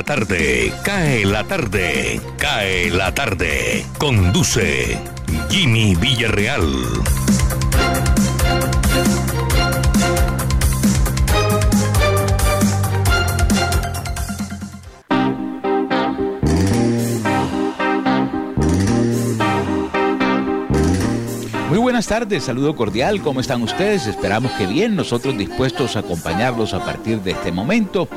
[0.00, 3.84] La tarde, cae la tarde, cae la tarde.
[3.98, 4.98] Conduce
[5.50, 6.62] Jimmy Villarreal.
[21.68, 24.06] Muy buenas tardes, saludo cordial, ¿cómo están ustedes?
[24.06, 28.08] Esperamos que bien, nosotros dispuestos a acompañarlos a partir de este momento.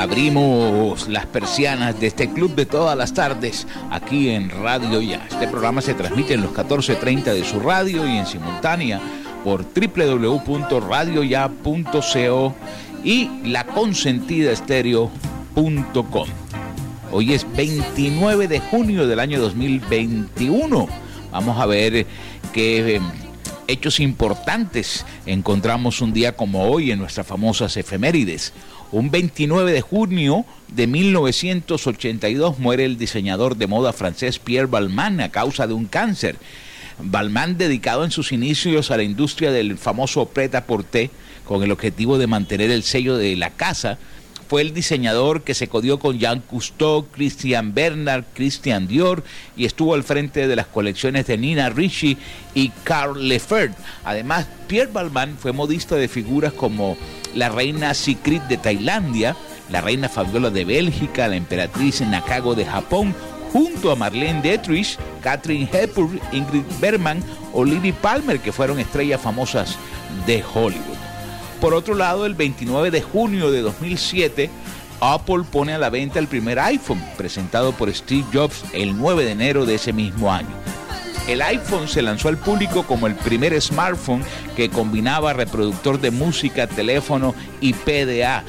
[0.00, 5.26] Abrimos las persianas de este club de todas las tardes aquí en Radio Ya.
[5.30, 8.98] Este programa se transmite en los 14.30 de su radio y en simultánea
[9.44, 12.54] por www.radioya.co
[13.04, 16.28] y laconsentidaestereo.com.
[17.12, 20.88] Hoy es 29 de junio del año 2021.
[21.30, 22.06] Vamos a ver
[22.54, 23.02] qué eh,
[23.68, 28.54] hechos importantes encontramos un día como hoy en nuestras famosas efemérides.
[28.92, 35.30] Un 29 de junio de 1982 muere el diseñador de moda francés Pierre Balmain a
[35.30, 36.36] causa de un cáncer.
[36.98, 41.10] Balmain, dedicado en sus inicios a la industria del famoso pret-à-porter,
[41.44, 43.96] con el objetivo de mantener el sello de la casa,
[44.50, 49.22] fue el diseñador que se codió con Jean Cousteau, Christian Bernard, Christian Dior
[49.56, 52.18] y estuvo al frente de las colecciones de Nina Ricci
[52.52, 53.76] y Karl Lagerfeld.
[54.02, 56.96] Además, Pierre Balmain fue modista de figuras como
[57.32, 59.36] la reina Sikrit de Tailandia,
[59.70, 63.14] la reina Fabiola de Bélgica, la emperatriz Nakago de Japón,
[63.52, 67.22] junto a Marlene Dietrich, Catherine Hepburn, Ingrid Bergman
[67.52, 69.78] o Lily Palmer, que fueron estrellas famosas
[70.26, 71.09] de Hollywood.
[71.60, 74.48] Por otro lado, el 29 de junio de 2007,
[75.00, 79.32] Apple pone a la venta el primer iPhone, presentado por Steve Jobs el 9 de
[79.32, 80.48] enero de ese mismo año.
[81.28, 84.24] El iPhone se lanzó al público como el primer smartphone
[84.56, 88.42] que combinaba reproductor de música, teléfono y PDA.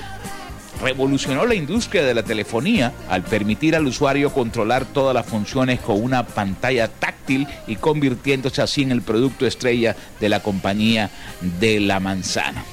[0.81, 6.01] Revolucionó la industria de la telefonía al permitir al usuario controlar todas las funciones con
[6.01, 11.11] una pantalla táctil y convirtiéndose así en el producto estrella de la compañía
[11.59, 12.63] de la manzana.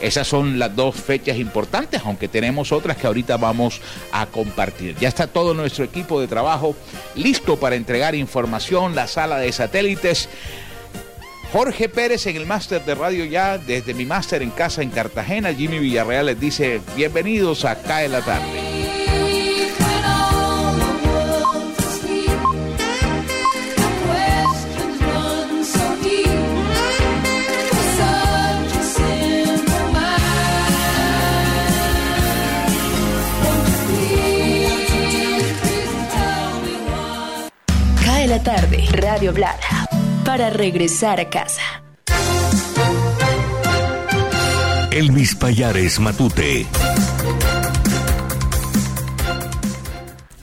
[0.00, 3.80] Esas son las dos fechas importantes, aunque tenemos otras que ahorita vamos
[4.12, 4.96] a compartir.
[5.00, 6.76] Ya está todo nuestro equipo de trabajo
[7.14, 10.28] listo para entregar información, la sala de satélites.
[11.52, 15.54] Jorge Pérez en el máster de radio ya, desde mi máster en casa en Cartagena,
[15.54, 18.85] Jimmy Villarreal les dice bienvenidos a Cae la tarde.
[38.36, 39.88] La tarde, Radio Blada,
[40.22, 41.62] para regresar a casa.
[44.90, 46.66] Elvis Payares Matute.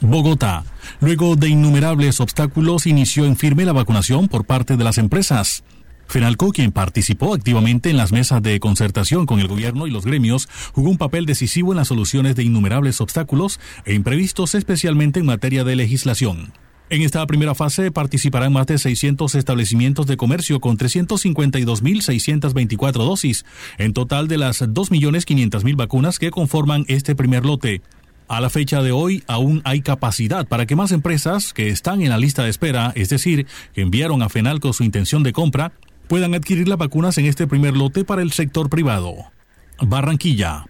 [0.01, 0.63] Bogotá.
[1.01, 5.63] Luego de innumerables obstáculos, inició en firme la vacunación por parte de las empresas.
[6.07, 10.49] Fenalco, quien participó activamente en las mesas de concertación con el gobierno y los gremios,
[10.73, 15.63] jugó un papel decisivo en las soluciones de innumerables obstáculos e imprevistos, especialmente en materia
[15.63, 16.53] de legislación.
[16.93, 23.45] En esta primera fase participarán más de 600 establecimientos de comercio con 352.624 dosis,
[23.79, 27.81] en total de las 2.500.000 vacunas que conforman este primer lote.
[28.27, 32.11] A la fecha de hoy aún hay capacidad para que más empresas que están en
[32.11, 35.71] la lista de espera, es decir, que enviaron a FENALCO su intención de compra,
[36.07, 39.15] puedan adquirir las vacunas en este primer lote para el sector privado.
[39.81, 40.67] Barranquilla.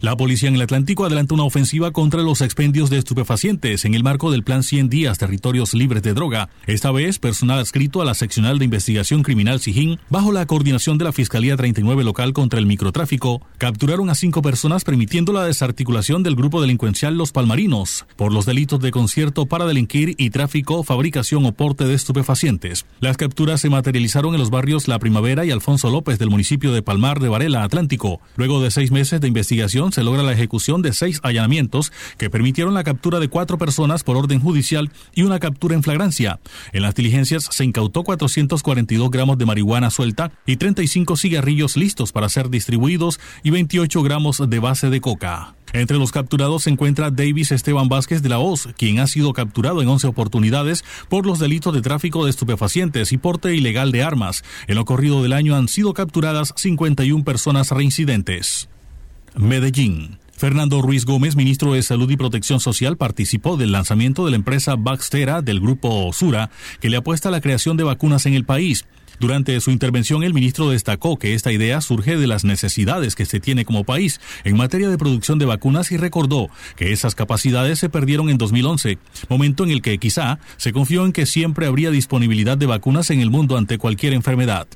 [0.00, 4.02] La policía en el Atlántico adelanta una ofensiva contra los expendios de estupefacientes en el
[4.02, 6.48] marco del Plan 100 Días Territorios Libres de Droga.
[6.66, 11.04] Esta vez, personal adscrito a la Seccional de Investigación Criminal SIJIN, bajo la coordinación de
[11.04, 16.34] la Fiscalía 39 local contra el microtráfico, capturaron a cinco personas permitiendo la desarticulación del
[16.34, 21.52] grupo delincuencial Los Palmarinos por los delitos de concierto para delinquir y tráfico, fabricación o
[21.52, 22.86] porte de estupefacientes.
[23.00, 26.80] Las capturas se materializaron en los barrios La Primavera y Alfonso López del municipio de
[26.80, 28.22] Palmar de Varela, Atlántico.
[28.36, 32.74] Luego de seis meses de investigación, se logra la ejecución de seis allanamientos que permitieron
[32.74, 36.40] la captura de cuatro personas por orden judicial y una captura en flagrancia.
[36.72, 42.28] En las diligencias se incautó 442 gramos de marihuana suelta y 35 cigarrillos listos para
[42.28, 45.54] ser distribuidos y 28 gramos de base de coca.
[45.72, 49.82] Entre los capturados se encuentra Davis Esteban Vázquez de la Hoz, quien ha sido capturado
[49.82, 54.42] en 11 oportunidades por los delitos de tráfico de estupefacientes y porte ilegal de armas.
[54.66, 58.68] En lo corrido del año han sido capturadas 51 personas reincidentes.
[59.36, 60.18] Medellín.
[60.40, 64.74] Fernando Ruiz Gómez, ministro de Salud y Protección Social, participó del lanzamiento de la empresa
[64.76, 66.50] Baxtera del grupo Sura,
[66.80, 68.86] que le apuesta a la creación de vacunas en el país.
[69.20, 73.38] Durante su intervención, el ministro destacó que esta idea surge de las necesidades que se
[73.38, 77.90] tiene como país en materia de producción de vacunas y recordó que esas capacidades se
[77.90, 78.96] perdieron en 2011,
[79.28, 83.20] momento en el que quizá se confió en que siempre habría disponibilidad de vacunas en
[83.20, 84.66] el mundo ante cualquier enfermedad.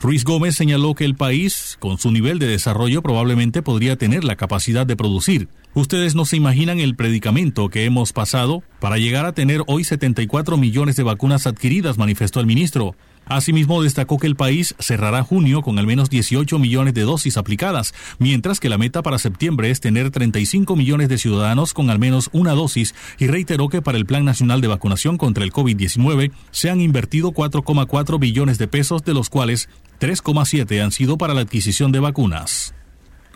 [0.00, 4.36] Ruiz Gómez señaló que el país, con su nivel de desarrollo, probablemente podría tener la
[4.36, 5.48] capacidad de producir.
[5.74, 10.56] Ustedes no se imaginan el predicamento que hemos pasado para llegar a tener hoy 74
[10.56, 12.94] millones de vacunas adquiridas, manifestó el ministro.
[13.26, 17.94] Asimismo, destacó que el país cerrará junio con al menos 18 millones de dosis aplicadas,
[18.18, 22.28] mientras que la meta para septiembre es tener 35 millones de ciudadanos con al menos
[22.32, 26.70] una dosis y reiteró que para el Plan Nacional de Vacunación contra el COVID-19 se
[26.70, 29.68] han invertido 4,4 billones de pesos, de los cuales
[30.00, 32.74] 3,7 han sido para la adquisición de vacunas.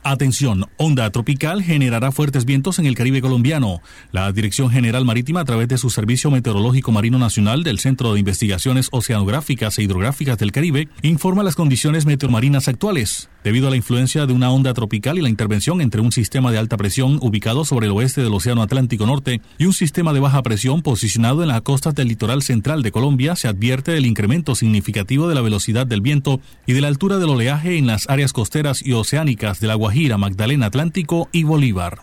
[0.05, 3.81] Atención, onda tropical generará fuertes vientos en el Caribe colombiano.
[4.13, 8.21] La Dirección General Marítima, a través de su Servicio Meteorológico Marino Nacional del Centro de
[8.21, 13.29] Investigaciones Oceanográficas e Hidrográficas del Caribe, informa las condiciones meteormarinas actuales.
[13.45, 16.59] Debido a la influencia de una onda tropical y la intervención entre un sistema de
[16.59, 20.43] alta presión ubicado sobre el oeste del Océano Atlántico Norte y un sistema de baja
[20.43, 25.29] presión posicionado en las costas del litoral central de Colombia, se advierte el incremento significativo
[25.29, 28.85] de la velocidad del viento y de la altura del oleaje en las áreas costeras
[28.85, 32.01] y oceánicas de la Guajira, Magdalena Atlántico y Bolívar.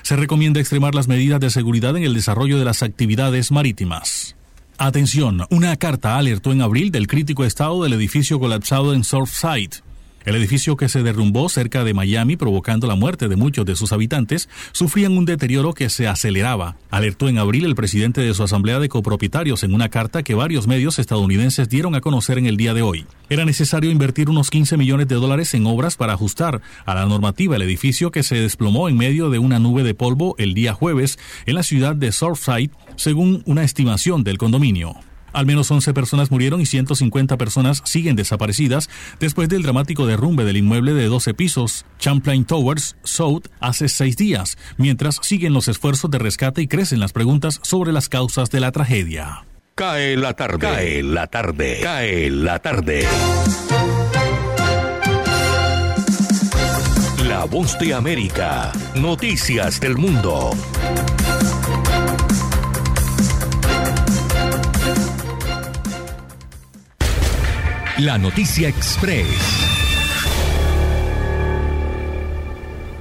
[0.00, 4.36] Se recomienda extremar las medidas de seguridad en el desarrollo de las actividades marítimas.
[4.78, 9.82] Atención, una carta alertó en abril del crítico estado del edificio colapsado en Surfside.
[10.26, 13.92] El edificio que se derrumbó cerca de Miami, provocando la muerte de muchos de sus
[13.92, 16.76] habitantes, sufrían un deterioro que se aceleraba.
[16.90, 20.66] Alertó en abril el presidente de su asamblea de copropietarios en una carta que varios
[20.66, 23.06] medios estadounidenses dieron a conocer en el día de hoy.
[23.30, 27.54] Era necesario invertir unos 15 millones de dólares en obras para ajustar a la normativa
[27.54, 31.20] el edificio que se desplomó en medio de una nube de polvo el día jueves
[31.46, 34.96] en la ciudad de Surfside, según una estimación del condominio.
[35.36, 38.88] Al menos 11 personas murieron y 150 personas siguen desaparecidas
[39.20, 44.56] después del dramático derrumbe del inmueble de 12 pisos, Champlain Towers, South, hace seis días,
[44.78, 48.72] mientras siguen los esfuerzos de rescate y crecen las preguntas sobre las causas de la
[48.72, 49.44] tragedia.
[49.74, 53.06] Cae la tarde, cae la tarde, cae la tarde.
[57.28, 60.52] La voz de América, noticias del mundo.
[67.98, 69.26] La Noticia Express.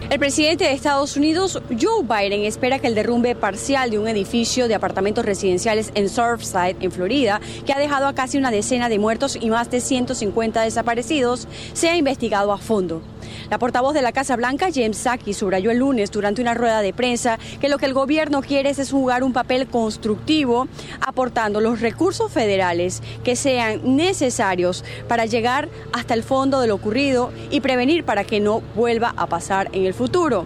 [0.09, 4.69] El presidente de Estados Unidos, Joe Biden, espera que el derrumbe parcial de un edificio
[4.69, 8.97] de apartamentos residenciales en Surfside, en Florida, que ha dejado a casi una decena de
[8.97, 13.01] muertos y más de 150 desaparecidos, sea investigado a fondo.
[13.49, 16.93] La portavoz de la Casa Blanca, James Saki, subrayó el lunes durante una rueda de
[16.93, 20.67] prensa que lo que el gobierno quiere es jugar un papel constructivo,
[21.01, 27.31] aportando los recursos federales que sean necesarios para llegar hasta el fondo de lo ocurrido
[27.51, 30.45] y prevenir para que no vuelva a pasar en el futuro.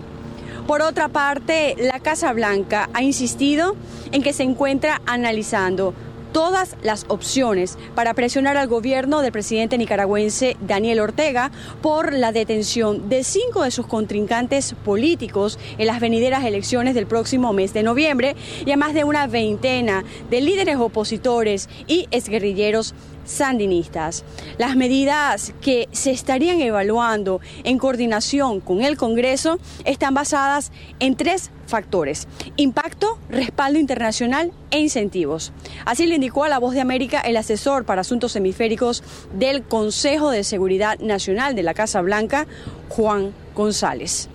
[0.68, 3.76] Por otra parte, la Casa Blanca ha insistido
[4.12, 5.96] en que se encuentra analizando
[6.32, 13.10] todas las opciones para presionar al gobierno del presidente nicaragüense Daniel Ortega por la detención
[13.10, 18.36] de cinco de sus contrincantes políticos en las venideras elecciones del próximo mes de noviembre
[18.66, 22.94] y a más de una veintena de líderes opositores y exguerrilleros
[23.30, 24.24] sandinistas.
[24.58, 31.52] Las medidas que se estarían evaluando en coordinación con el Congreso están basadas en tres
[31.68, 35.54] factores, impacto, respaldo internacional e incentivos.
[35.86, 40.32] Así lo indicó a La Voz de América el asesor para asuntos hemisféricos del Consejo
[40.32, 42.48] de Seguridad Nacional de la Casa Blanca,
[42.90, 44.30] Juan González.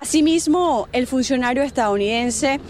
[0.00, 2.60] Asimismo, el funcionario estadounidense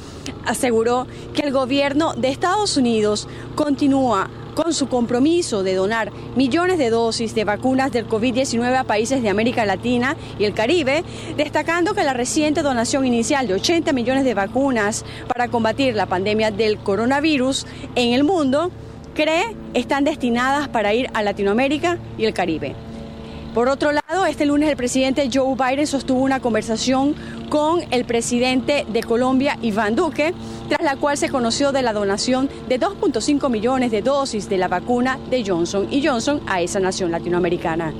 [0.47, 6.91] aseguró que el gobierno de Estados Unidos continúa con su compromiso de donar millones de
[6.91, 11.05] dosis de vacunas del COVID-19 a países de América Latina y el Caribe,
[11.37, 16.51] destacando que la reciente donación inicial de 80 millones de vacunas para combatir la pandemia
[16.51, 18.73] del coronavirus en el mundo,
[19.15, 22.75] cree están destinadas para ir a Latinoamérica y el Caribe.
[23.55, 27.15] Por otro lado, este lunes el presidente Joe Biden sostuvo una conversación
[27.49, 30.35] con el presidente de Colombia, Iván Duque,
[30.69, 34.69] tras la cual se conoció de la donación de 2.5 millones de dosis de la
[34.69, 37.93] vacuna de Johnson y Johnson a esa nación latinoamericana.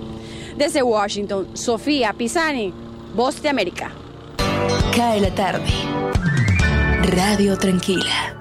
[0.57, 2.73] Desde Washington, Sofía Pisani,
[3.15, 3.93] Voz de América.
[4.95, 5.65] Cae la tarde.
[7.03, 8.35] Radio Tranquila.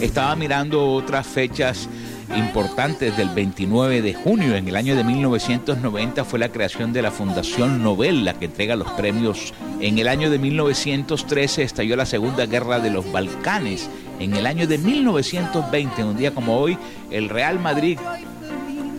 [0.00, 1.88] Estaba mirando otras fechas
[2.34, 4.56] importantes del 29 de junio.
[4.56, 8.76] En el año de 1990 fue la creación de la Fundación Nobel, la que entrega
[8.76, 9.54] los premios.
[9.80, 13.88] En el año de 1913 estalló la Segunda Guerra de los Balcanes.
[14.18, 16.78] En el año de 1920, un día como hoy,
[17.10, 17.98] el Real Madrid,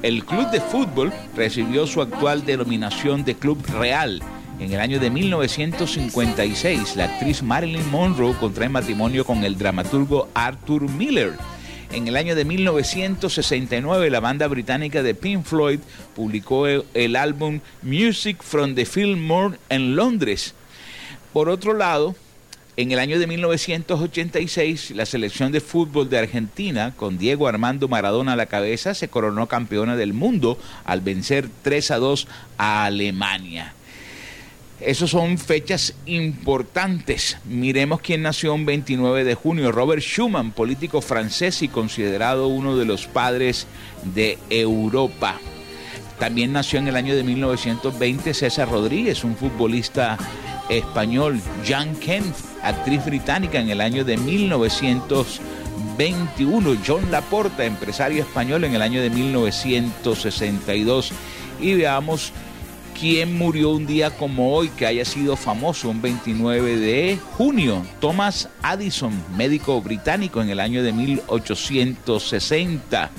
[0.03, 4.22] el club de fútbol, recibió su actual denominación de Club Real.
[4.60, 10.89] En el año de 1956, la actriz Marilyn Monroe contrae matrimonio con el dramaturgo Arthur
[10.89, 11.34] Miller.
[11.91, 15.79] En el año de 1969, la banda británica de Pink Floyd
[16.15, 20.53] publicó el álbum Music from the Fillmore en Londres.
[21.32, 22.15] Por otro lado,
[22.75, 28.34] en el año de 1986, la selección de fútbol de Argentina, con Diego Armando Maradona
[28.34, 32.27] a la cabeza, se coronó campeona del mundo al vencer 3 a 2
[32.58, 33.74] a Alemania.
[34.79, 37.39] Esas son fechas importantes.
[37.46, 39.72] Miremos quién nació un 29 de junio.
[39.72, 43.65] Robert Schuman, político francés y considerado uno de los padres
[44.13, 45.39] de Europa.
[46.19, 50.15] También nació en el año de 1920 César Rodríguez, un futbolista
[50.69, 51.41] español.
[51.65, 56.77] Jan Kent, actriz británica en el año de 1921.
[56.86, 61.13] John Laporta, empresario español en el año de 1962.
[61.60, 62.31] Y veamos
[62.99, 67.85] quién murió un día como hoy que haya sido famoso, un 29 de junio.
[67.99, 73.11] Thomas Addison, médico británico en el año de 1860.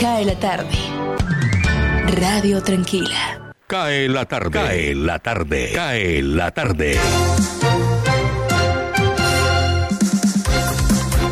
[0.00, 0.76] Cae la tarde.
[2.20, 3.52] Radio Tranquila.
[3.66, 4.50] Cae la tarde.
[4.50, 5.72] Cae la tarde.
[5.74, 6.98] Cae la tarde.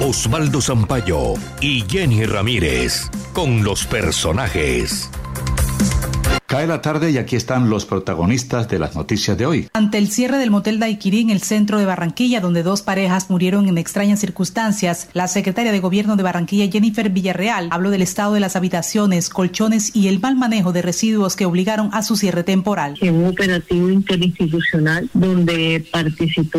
[0.00, 5.10] Osvaldo Zampayo y Jenny Ramírez con los personajes.
[6.46, 9.68] Cae la tarde y aquí están los protagonistas de las noticias de hoy.
[9.72, 13.66] Ante el cierre del motel Daiquiri en el centro de Barranquilla, donde dos parejas murieron
[13.66, 18.40] en extrañas circunstancias, la secretaria de Gobierno de Barranquilla, Jennifer Villarreal, habló del estado de
[18.40, 22.98] las habitaciones, colchones y el mal manejo de residuos que obligaron a su cierre temporal.
[23.00, 26.58] En un operativo interinstitucional donde participó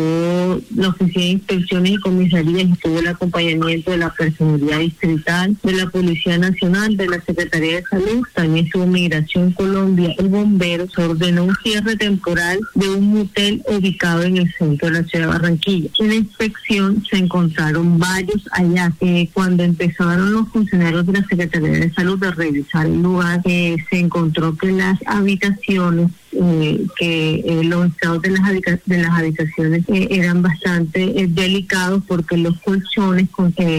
[0.74, 5.72] la Oficina de Inspecciones y Comisarías y tuvo el acompañamiento de la Personalidad Distrital, de
[5.72, 11.44] la Policía Nacional, de la Secretaría de Salud, también su Migración Colombia el bombero ordenó
[11.44, 15.90] un cierre temporal de un motel ubicado en el centro de la ciudad de Barranquilla.
[15.98, 18.90] En la inspección se encontraron varios allá.
[19.00, 23.76] Eh, cuando empezaron los funcionarios de la Secretaría de Salud a revisar el lugar, eh,
[23.90, 28.42] se encontró que las habitaciones eh, que eh, los estados de las,
[28.84, 33.28] de las habitaciones eh, eran bastante delicados porque los colchones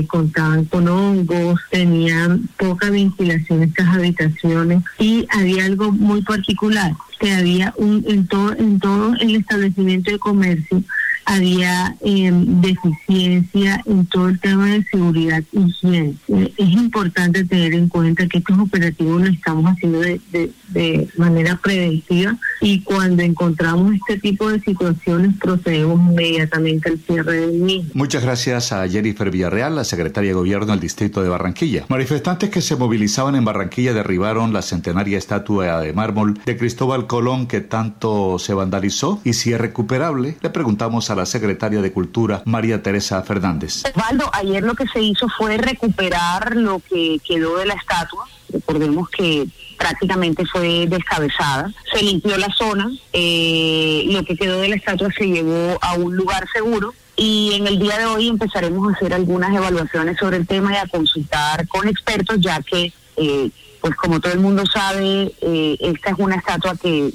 [0.07, 7.73] contaban con hongos, tenían poca ventilación estas habitaciones y había algo muy particular que había
[7.77, 10.83] un en todo en todo el establecimiento de comercio
[11.27, 16.15] había eh, deficiencia en todo el tema de seguridad y higiene.
[16.29, 21.59] Eh, es importante tener en cuenta que estos operativos lo estamos haciendo de, de, manera
[21.61, 27.91] preventiva y cuando encontramos este tipo de situaciones procedemos inmediatamente al cierre del mismo.
[27.93, 31.85] Muchas gracias a Jennifer Villarreal, la secretaria de Gobierno del Distrito de Barranquilla.
[31.89, 37.47] Manifestantes que se movilizaban en Barranquilla derribaron la centenaria estatua de mármol de Cristóbal Colón
[37.47, 40.37] que tanto se vandalizó y si es recuperable.
[40.41, 43.83] Le preguntamos a la secretaria de Cultura, María Teresa Fernández.
[43.85, 48.25] Osvaldo, ayer lo que se hizo fue recuperar lo que quedó de la estatua.
[48.49, 49.47] Recordemos que
[49.77, 51.71] prácticamente fue descabezada.
[51.93, 56.15] Se limpió la zona, eh, lo que quedó de la estatua se llevó a un
[56.15, 60.47] lugar seguro y en el día de hoy empezaremos a hacer algunas evaluaciones sobre el
[60.47, 63.49] tema y a consultar con expertos, ya que, eh,
[63.81, 67.11] pues como todo el mundo sabe, eh, esta es una estatua que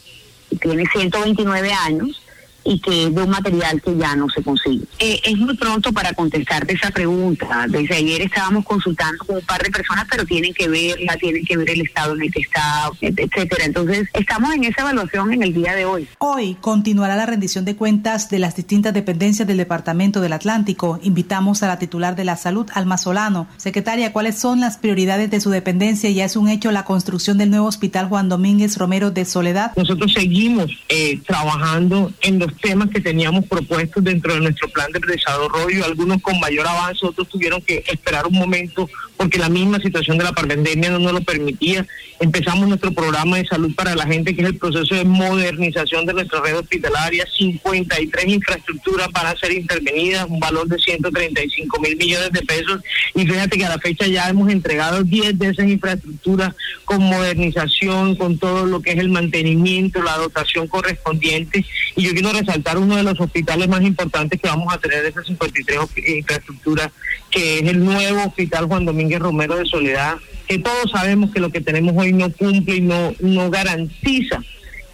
[0.61, 2.22] tiene 129 años
[2.65, 4.85] y que es de un material que ya no se consigue.
[4.99, 7.67] Eh, es muy pronto para contestarte esa pregunta.
[7.69, 11.57] Desde ayer estábamos consultando con un par de personas, pero tienen que verla, tienen que
[11.57, 13.65] ver el estado en el que está, etcétera.
[13.65, 16.09] Entonces, estamos en esa evaluación en el día de hoy.
[16.19, 20.99] Hoy continuará la rendición de cuentas de las distintas dependencias del Departamento del Atlántico.
[21.03, 23.47] Invitamos a la titular de la Salud, Alma Solano.
[23.57, 26.11] Secretaria, ¿cuáles son las prioridades de su dependencia?
[26.11, 29.73] Ya es un hecho la construcción del nuevo Hospital Juan Domínguez Romero de Soledad.
[29.77, 35.01] Nosotros seguimos eh, trabajando en los temas que teníamos propuestos dentro de nuestro plan de
[35.01, 40.19] desarrollo, algunos con mayor avance, otros tuvieron que esperar un momento porque la misma situación
[40.19, 41.87] de la pandemia no nos lo permitía.
[42.19, 46.13] Empezamos nuestro programa de salud para la gente, que es el proceso de modernización de
[46.13, 47.25] nuestra red hospitalaria.
[47.39, 52.81] 53 infraestructuras van a ser intervenidas, un valor de 135 mil millones de pesos.
[53.15, 56.55] Y fíjate que a la fecha ya hemos entregado 10 de esas infraestructuras
[56.85, 61.65] con modernización, con todo lo que es el mantenimiento, la dotación correspondiente.
[61.95, 65.09] Y yo quiero resaltar uno de los hospitales más importantes que vamos a tener de
[65.09, 65.79] esas 53
[66.19, 66.91] infraestructuras,
[67.31, 71.51] que es el nuevo Hospital Juan Domínguez Romero de Soledad, que todos sabemos que lo
[71.51, 74.43] que tenemos hoy no cumple y no, no garantiza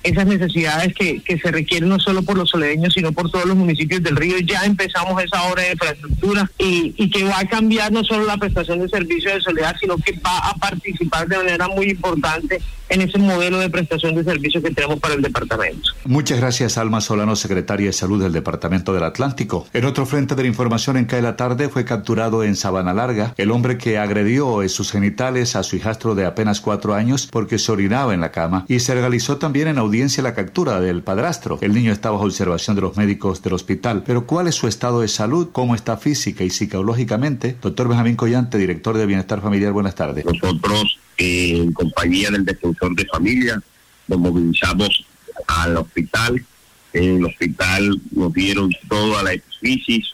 [0.02, 3.56] esas necesidades que, que se requieren no solo por los soledeños, sino por todos los
[3.56, 4.38] municipios del río.
[4.38, 8.36] Ya empezamos esa obra de infraestructura y, y que va a cambiar no solo la
[8.36, 13.02] prestación de servicios de soledad, sino que va a participar de manera muy importante en
[13.02, 15.90] ese modelo de prestación de servicios que tenemos para el departamento.
[16.04, 19.66] Muchas gracias, Alma Solano, secretaria de Salud del Departamento del Atlántico.
[19.72, 23.34] En otro frente de la información en CAE la tarde fue capturado en Sabana Larga
[23.36, 27.58] el hombre que agredió en sus genitales a su hijastro de apenas cuatro años porque
[27.58, 31.58] se orinaba en la cama y se realizó también en audiencia la captura del padrastro.
[31.60, 34.04] El niño está bajo observación de los médicos del hospital.
[34.06, 35.48] Pero ¿cuál es su estado de salud?
[35.52, 37.56] ¿Cómo está física y psicológicamente?
[37.60, 40.24] Doctor Benjamín Collante, director de Bienestar Familiar, buenas tardes.
[40.24, 43.60] Nosotros en compañía del defensor de familia,
[44.06, 45.04] nos movilizamos
[45.46, 46.44] al hospital.
[46.92, 50.06] En el hospital nos dieron toda la crisis,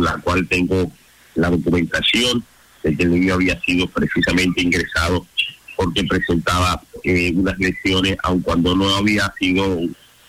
[0.00, 0.90] la cual tengo
[1.36, 2.44] la documentación
[2.82, 5.26] de que el niño había sido precisamente ingresado
[5.76, 9.80] porque presentaba eh, unas lesiones, aun cuando no había sido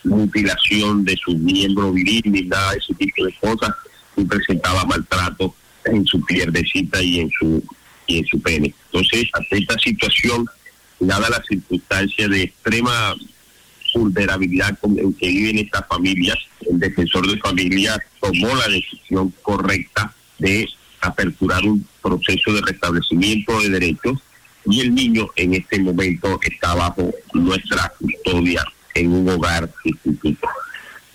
[0.03, 3.72] mutilación de su miembro viril ni nada de ese tipo de cosas,
[4.15, 5.55] y presentaba maltrato
[5.86, 7.63] en su pierdecita y en su
[8.05, 8.74] y en su pene.
[8.86, 10.46] Entonces, ante esta situación,
[11.00, 13.15] dada la circunstancia de extrema
[13.96, 16.38] vulnerabilidad en que viven estas familias,
[16.69, 20.67] el defensor de familias tomó la decisión correcta de
[21.01, 24.20] aperturar un proceso de restablecimiento de derechos
[24.70, 30.48] y el niño en este momento está bajo nuestra custodia en un hogar instituto.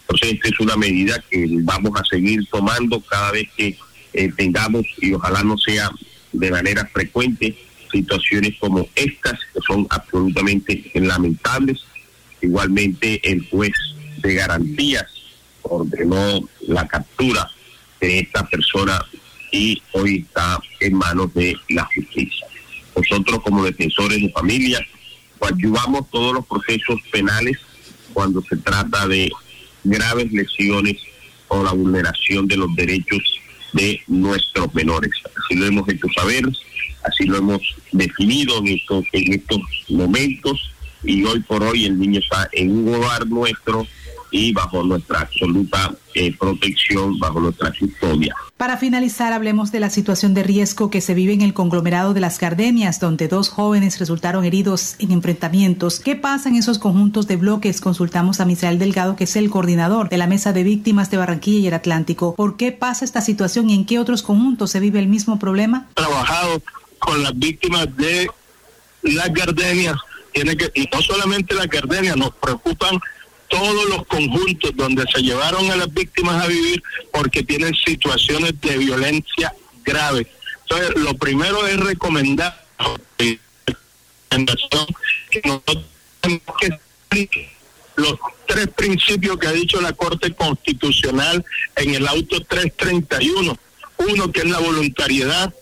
[0.03, 3.77] Entonces, esta es una medida que vamos a seguir tomando cada vez que
[4.12, 5.91] eh, tengamos, y ojalá no sea
[6.33, 7.57] de manera frecuente
[7.91, 11.79] situaciones como estas, que son absolutamente lamentables.
[12.41, 13.73] Igualmente, el juez
[14.19, 15.07] de garantías
[15.62, 17.49] ordenó la captura
[18.01, 18.99] de esta persona
[19.51, 22.47] y hoy está en manos de la justicia.
[22.96, 24.85] Nosotros como defensores de familia
[25.40, 27.59] ayudamos todos los procesos penales
[28.12, 29.31] cuando se trata de
[29.85, 30.96] graves lesiones
[31.48, 33.40] o la vulneración de los derechos
[33.72, 35.11] de nuestros menores.
[35.24, 36.44] Así lo hemos hecho saber,
[37.05, 37.61] así lo hemos
[37.92, 42.94] definido en estos, en estos momentos y hoy por hoy el niño está en un
[42.94, 43.87] hogar nuestro
[44.33, 48.35] y bajo nuestra absoluta eh, protección, bajo nuestra custodia.
[48.57, 52.21] Para finalizar, hablemos de la situación de riesgo que se vive en el conglomerado de
[52.21, 56.01] las Gardenias, donde dos jóvenes resultaron heridos en enfrentamientos.
[56.01, 57.81] ¿Qué pasa en esos conjuntos de bloques?
[57.81, 61.59] Consultamos a Misael Delgado, que es el coordinador de la Mesa de Víctimas de Barranquilla
[61.59, 62.35] y el Atlántico.
[62.35, 65.88] ¿Por qué pasa esta situación y en qué otros conjuntos se vive el mismo problema?
[65.95, 66.62] Trabajado
[66.99, 68.31] con las víctimas de
[69.03, 69.97] las Gardenias,
[70.33, 72.99] tiene que, y no solamente las Gardenias, nos preocupan
[73.53, 78.79] todos los conjuntos donde se llevaron a las víctimas a vivir porque tienen situaciones de
[78.79, 80.27] violencia grave.
[80.62, 82.65] Entonces, lo primero es recomendar
[83.19, 83.38] que
[84.38, 84.87] nosotros
[87.97, 91.45] los tres principios que ha dicho la Corte Constitucional
[91.77, 93.59] en el auto 331.
[93.99, 95.53] Uno, que es la voluntariedad.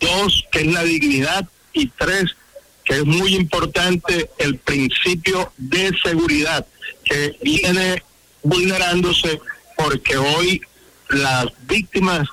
[0.00, 1.48] Dos, que es la dignidad.
[1.72, 2.36] Y tres,
[2.84, 6.66] que es muy importante, el principio de seguridad
[7.12, 8.02] que viene
[8.42, 9.38] vulnerándose
[9.76, 10.62] porque hoy
[11.10, 12.26] las víctimas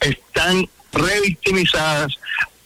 [0.00, 2.14] están revictimizadas,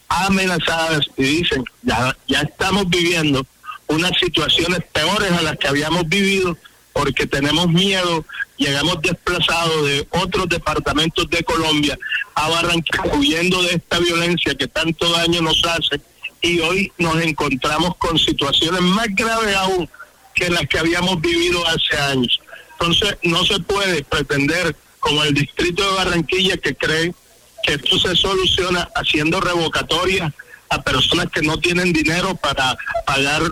[0.08, 3.44] amenazadas y dicen, ya, ya estamos viviendo
[3.88, 6.56] unas situaciones peores a las que habíamos vivido
[6.92, 8.24] porque tenemos miedo,
[8.56, 11.98] llegamos desplazados de otros departamentos de Colombia
[12.36, 16.00] a Barranquilla huyendo de esta violencia que tanto daño nos hace
[16.42, 19.90] y hoy nos encontramos con situaciones más graves aún
[20.34, 22.40] que las que habíamos vivido hace años.
[22.72, 27.14] Entonces, no se puede pretender, como el distrito de Barranquilla, que cree
[27.62, 30.32] que esto se soluciona haciendo revocatorias
[30.70, 33.42] a personas que no tienen dinero para pagar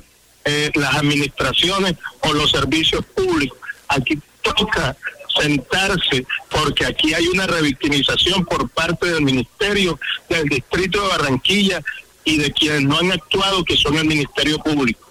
[0.45, 3.59] eh, las administraciones o los servicios públicos.
[3.89, 4.97] Aquí toca
[5.41, 11.83] sentarse porque aquí hay una revictimización por parte del Ministerio, del Distrito de Barranquilla
[12.25, 15.08] y de quienes no han actuado, que son el Ministerio Público.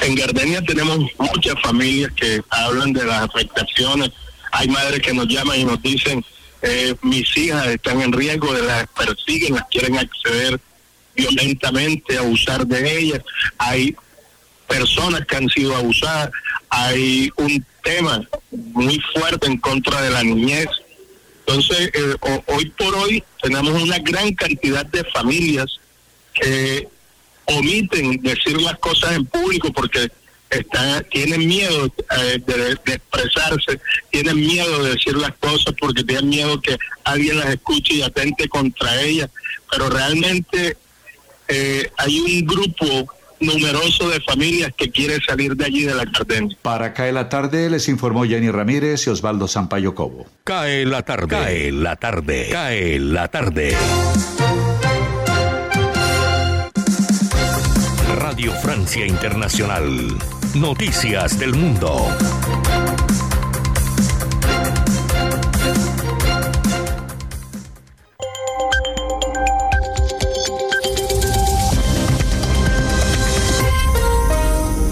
[0.00, 4.10] En Gardenia tenemos muchas familias que hablan de las afectaciones.
[4.52, 6.24] Hay madres que nos llaman y nos dicen,
[6.62, 10.60] eh, mis hijas están en riesgo de las persiguen, las quieren acceder
[11.14, 13.20] violentamente, abusar de ellas.
[13.58, 13.94] Hay
[14.68, 16.30] personas que han sido abusadas.
[16.70, 20.68] Hay un tema muy fuerte en contra de la niñez.
[21.46, 22.14] Entonces, eh,
[22.46, 25.80] hoy por hoy tenemos una gran cantidad de familias
[26.34, 26.88] que
[27.48, 30.10] omiten decir las cosas en público porque
[30.50, 33.80] están, tienen miedo eh, de, expresarse,
[34.10, 38.48] tienen miedo de decir las cosas porque tienen miedo que alguien las escuche y atente
[38.48, 39.30] contra ellas.
[39.70, 40.76] Pero realmente
[41.48, 43.08] eh, hay un grupo
[43.40, 46.56] numeroso de familias que quiere salir de allí de la Cardenia.
[46.62, 50.26] Para Cae la Tarde les informó Jenny Ramírez y Osvaldo Sampaio Cobo.
[50.44, 51.28] Cae la tarde.
[51.28, 52.48] Cae la tarde.
[52.50, 53.76] Cae la tarde.
[58.38, 60.16] Radio Francia Internacional.
[60.54, 62.06] Noticias del Mundo.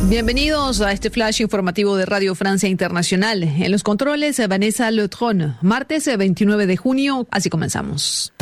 [0.09, 3.45] Bienvenidos a este flash informativo de Radio Francia Internacional.
[3.45, 5.57] En los controles, Vanessa Leutron.
[5.63, 8.33] Martes 29 de junio, así comenzamos.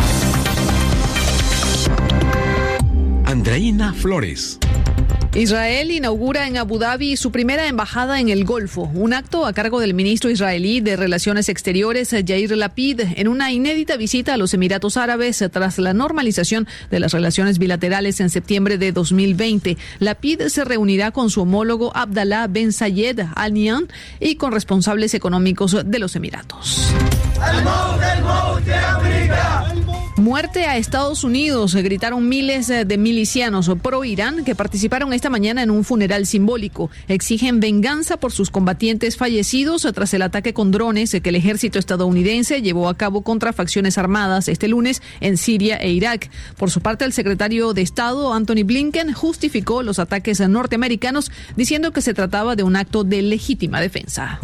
[3.27, 4.59] Andreina Flores.
[5.35, 9.81] Israel inaugura en Abu Dhabi su primera embajada en el Golfo, un acto a cargo
[9.81, 14.97] del ministro israelí de Relaciones Exteriores, Yair Lapid, en una inédita visita a los Emiratos
[14.97, 19.77] Árabes tras la normalización de las relaciones bilaterales en septiembre de 2020.
[19.99, 23.89] Lapid se reunirá con su homólogo Abdallah Ben Zayed Al Nahyan
[24.21, 26.95] y con responsables económicos de los Emiratos.
[30.17, 35.73] Muerte a Estados Unidos, gritaron miles de milicianos pro Irán que participaron esta mañana en
[35.73, 36.89] un funeral simbólico.
[37.09, 42.63] Exigen venganza por sus combatientes fallecidos tras el ataque con drones que el ejército estadounidense
[42.63, 46.31] llevó a cabo contra facciones armadas este lunes en Siria e Irak.
[46.57, 52.03] Por su parte, el secretario de Estado, Anthony Blinken, justificó los ataques norteamericanos diciendo que
[52.03, 54.41] se trataba de un acto de legítima defensa.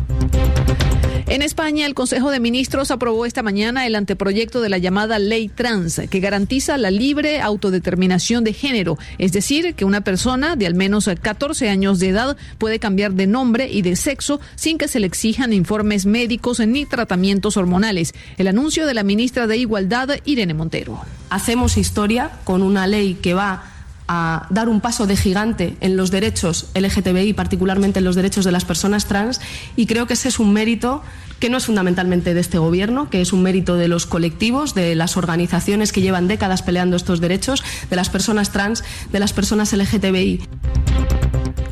[1.26, 5.48] En España, el Consejo de Ministros aprobó esta mañana el anteproyecto de la llamada Ley
[5.48, 10.74] Trans, que garantiza la libre autodeterminación de género, es decir, que una persona de al
[10.74, 15.00] menos 14 años de edad puede cambiar de nombre y de sexo sin que se
[15.00, 18.14] le exijan informes médicos ni tratamientos hormonales.
[18.38, 21.00] El anuncio de la ministra de Igualdad, Irene Montero.
[21.28, 23.79] Hacemos historia con una ley que va
[24.12, 28.50] a dar un paso de gigante en los derechos LGTBI, particularmente en los derechos de
[28.50, 29.40] las personas trans,
[29.76, 31.04] y creo que ese es un mérito
[31.40, 34.94] que no es fundamentalmente de este Gobierno, que es un mérito de los colectivos, de
[34.94, 39.72] las organizaciones que llevan décadas peleando estos derechos, de las personas trans, de las personas
[39.72, 40.40] LGTBI.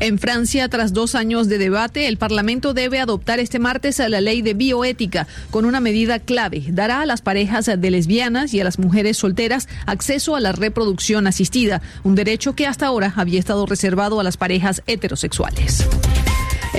[0.01, 4.41] En Francia, tras dos años de debate, el Parlamento debe adoptar este martes la ley
[4.41, 6.63] de bioética con una medida clave.
[6.69, 11.27] Dará a las parejas de lesbianas y a las mujeres solteras acceso a la reproducción
[11.27, 15.85] asistida, un derecho que hasta ahora había estado reservado a las parejas heterosexuales.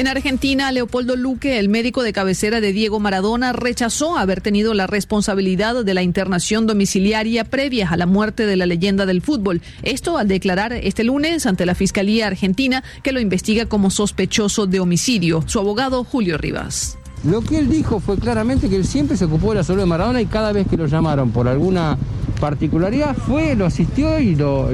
[0.00, 4.86] En Argentina, Leopoldo Luque, el médico de cabecera de Diego Maradona, rechazó haber tenido la
[4.86, 9.60] responsabilidad de la internación domiciliaria previa a la muerte de la leyenda del fútbol.
[9.82, 14.80] Esto al declarar este lunes ante la Fiscalía Argentina que lo investiga como sospechoso de
[14.80, 15.44] homicidio.
[15.44, 16.96] Su abogado, Julio Rivas.
[17.22, 19.86] Lo que él dijo fue claramente que él siempre se ocupó de la salud de
[19.86, 21.98] Maradona y cada vez que lo llamaron por alguna
[22.40, 24.70] particularidad fue, lo asistió y lo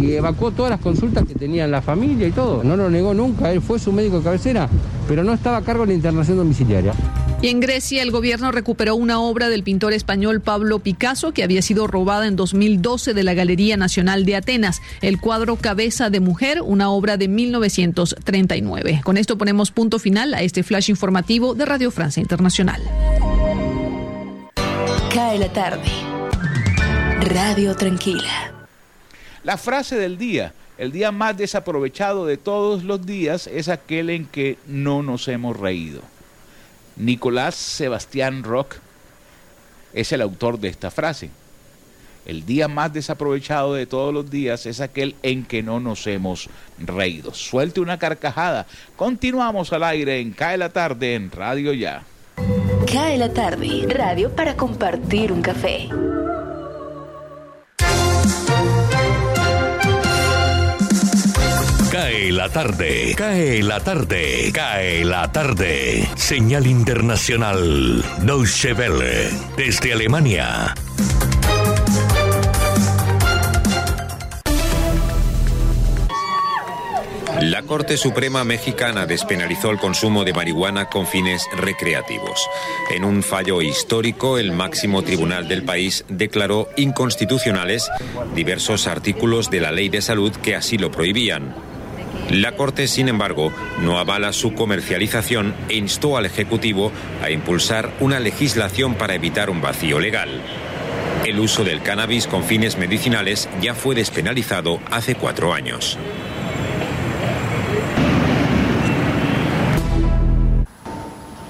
[0.00, 2.62] evacuó todas las consultas que tenía la familia y todo.
[2.64, 4.68] No lo negó nunca, él fue su médico de cabecera,
[5.08, 6.92] pero no estaba a cargo de la internación domiciliaria.
[7.42, 11.60] Y en Grecia el gobierno recuperó una obra del pintor español Pablo Picasso que había
[11.60, 16.62] sido robada en 2012 de la Galería Nacional de Atenas, el cuadro Cabeza de Mujer,
[16.62, 19.00] una obra de 1939.
[19.02, 22.80] Con esto ponemos punto final a este flash informativo de Radio Francia Internacional.
[25.12, 25.82] Cae la tarde.
[27.28, 28.61] Radio Tranquila.
[29.44, 34.26] La frase del día, el día más desaprovechado de todos los días es aquel en
[34.26, 36.00] que no nos hemos reído.
[36.96, 38.76] Nicolás Sebastián Rock
[39.92, 41.30] es el autor de esta frase.
[42.24, 46.48] el día más desaprovechado de todos los días es aquel en que no nos hemos
[46.78, 47.34] reído.
[47.34, 48.66] Suelte una carcajada.
[48.94, 52.04] Continuamos al aire en Cae la tarde en Radio Ya.
[52.92, 55.88] Cae la tarde, radio para compartir un café.
[61.92, 66.08] Cae la tarde, cae la tarde, cae la tarde.
[66.16, 69.28] Señal internacional, Deutsche Welle,
[69.58, 70.74] desde Alemania.
[77.42, 82.48] La Corte Suprema Mexicana despenalizó el consumo de marihuana con fines recreativos.
[82.90, 87.90] En un fallo histórico, el máximo tribunal del país declaró inconstitucionales
[88.34, 91.71] diversos artículos de la ley de salud que así lo prohibían.
[92.32, 96.90] La Corte, sin embargo, no avala su comercialización e instó al Ejecutivo
[97.22, 100.40] a impulsar una legislación para evitar un vacío legal.
[101.26, 105.98] El uso del cannabis con fines medicinales ya fue despenalizado hace cuatro años.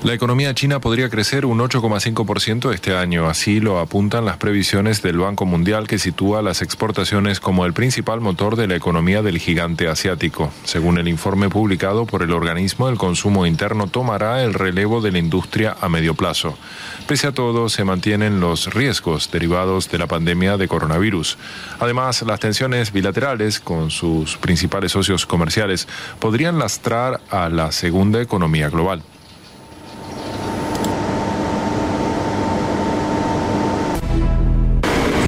[0.04, 5.18] La economía china podría crecer un 8,5% este año, así lo apuntan las previsiones del
[5.18, 9.86] Banco Mundial que sitúa las exportaciones como el principal motor de la economía del gigante
[9.86, 10.50] asiático.
[10.64, 15.18] Según el informe publicado por el organismo, el consumo interno tomará el relevo de la
[15.18, 16.58] industria a medio plazo.
[17.06, 21.38] Pese a todo, se mantienen los riesgos derivados de la pandemia de coronavirus.
[21.78, 25.86] Además, las tensiones bilaterales con sus principales socios comerciales
[26.18, 29.04] podrían lastrar a la segunda economía global.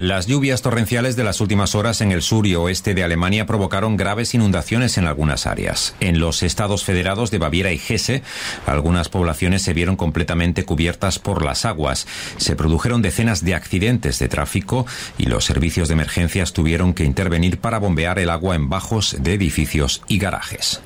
[0.05, 3.97] Las lluvias torrenciales de las últimas horas en el sur y oeste de Alemania provocaron
[3.97, 5.95] graves inundaciones en algunas áreas.
[5.99, 8.21] En los estados federados de Baviera y Hesse,
[8.67, 12.07] algunas poblaciones se vieron completamente cubiertas por las aguas.
[12.37, 14.85] Se produjeron decenas de accidentes de tráfico
[15.17, 19.33] y los servicios de emergencias tuvieron que intervenir para bombear el agua en bajos de
[19.33, 20.83] edificios y garajes.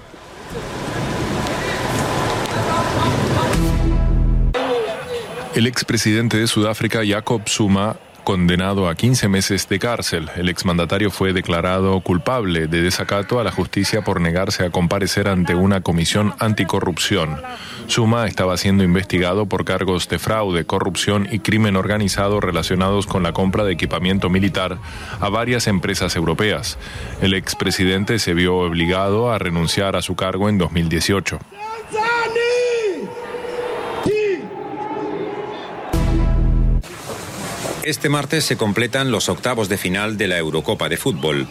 [5.57, 7.97] El expresidente de Sudáfrica, Jacob Zuma,
[8.29, 10.29] condenado a 15 meses de cárcel.
[10.37, 15.55] El exmandatario fue declarado culpable de desacato a la justicia por negarse a comparecer ante
[15.55, 17.41] una comisión anticorrupción.
[17.87, 23.33] Suma estaba siendo investigado por cargos de fraude, corrupción y crimen organizado relacionados con la
[23.33, 24.77] compra de equipamiento militar
[25.21, 26.77] a varias empresas europeas.
[27.23, 31.39] El expresidente se vio obligado a renunciar a su cargo en 2018.
[37.89, 41.49] Este martes se completan los octavos de final de la Eurocopa de Fútbol.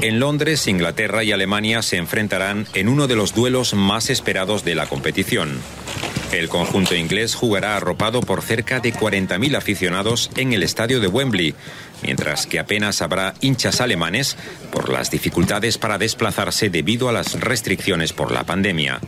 [0.00, 4.74] En Londres, Inglaterra y Alemania se enfrentarán en uno de los duelos más esperados de
[4.74, 5.60] la competición.
[6.32, 11.54] El conjunto inglés jugará arropado por cerca de 40.000 aficionados en el estadio de Wembley,
[12.02, 14.38] mientras que apenas habrá hinchas alemanes
[14.72, 18.98] por las dificultades para desplazarse debido a las restricciones por la pandemia.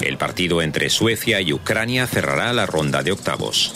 [0.00, 3.74] El partido entre Suecia y Ucrania cerrará la ronda de octavos.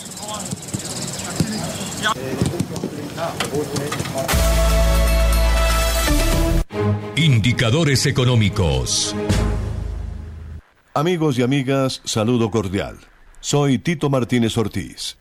[7.15, 9.15] Indicadores económicos.
[10.93, 12.97] Amigos y amigas, saludo cordial.
[13.41, 15.17] Soy Tito Martínez Ortiz.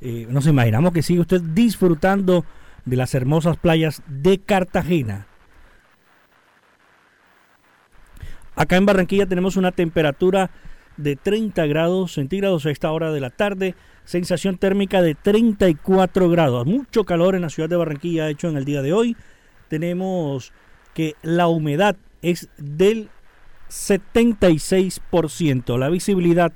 [0.00, 2.46] Eh, nos imaginamos que sigue usted disfrutando
[2.86, 5.26] de las hermosas playas de Cartagena.
[8.56, 10.50] Acá en Barranquilla tenemos una temperatura
[10.98, 16.66] de 30 grados centígrados a esta hora de la tarde, sensación térmica de 34 grados.
[16.66, 19.16] Mucho calor en la ciudad de Barranquilla hecho en el día de hoy.
[19.68, 20.52] Tenemos
[20.94, 23.08] que la humedad es del
[23.70, 25.78] 76%.
[25.78, 26.52] La visibilidad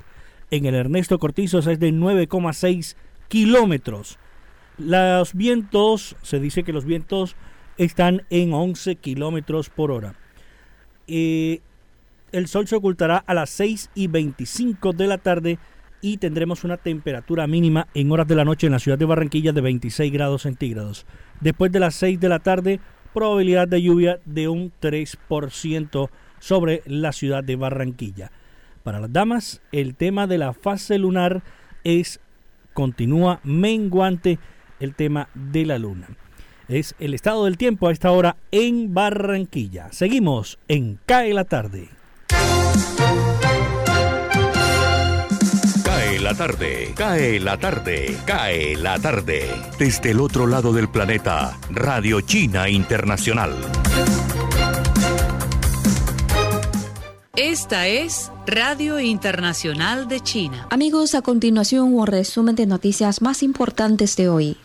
[0.51, 2.95] en el Ernesto Cortizo es de 9,6
[3.27, 4.19] kilómetros.
[4.77, 7.35] Los vientos, se dice que los vientos
[7.77, 10.15] están en 11 kilómetros por hora.
[11.07, 11.61] Eh,
[12.33, 15.59] el sol se ocultará a las 6 y 25 de la tarde
[16.01, 19.53] y tendremos una temperatura mínima en horas de la noche en la ciudad de Barranquilla
[19.53, 21.05] de 26 grados centígrados.
[21.39, 22.79] Después de las 6 de la tarde,
[23.13, 28.31] probabilidad de lluvia de un 3% sobre la ciudad de Barranquilla.
[28.83, 31.43] Para las damas, el tema de la fase lunar
[31.85, 32.19] es
[32.73, 34.39] continúa menguante
[34.79, 36.09] el tema de la luna.
[36.67, 39.91] Es el estado del tiempo a esta hora en Barranquilla.
[39.91, 41.89] Seguimos en Cae la tarde.
[46.13, 49.49] Cae la tarde, cae la tarde, cae la tarde.
[49.79, 53.55] Desde el otro lado del planeta, Radio China Internacional.
[57.35, 60.67] Esta es Radio Internacional de China.
[60.69, 64.57] Amigos, a continuación un resumen de noticias más importantes de hoy.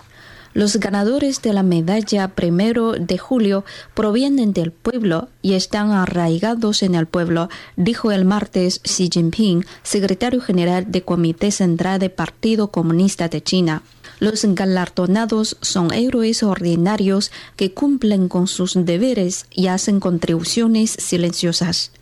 [0.55, 6.95] Los ganadores de la medalla primero de julio provienen del pueblo y están arraigados en
[6.95, 13.29] el pueblo, dijo el martes Xi Jinping, secretario general del Comité Central del Partido Comunista
[13.29, 13.83] de China.
[14.21, 21.93] Los galardonados son héroes ordinarios que cumplen con sus deberes y hacen contribuciones silenciosas.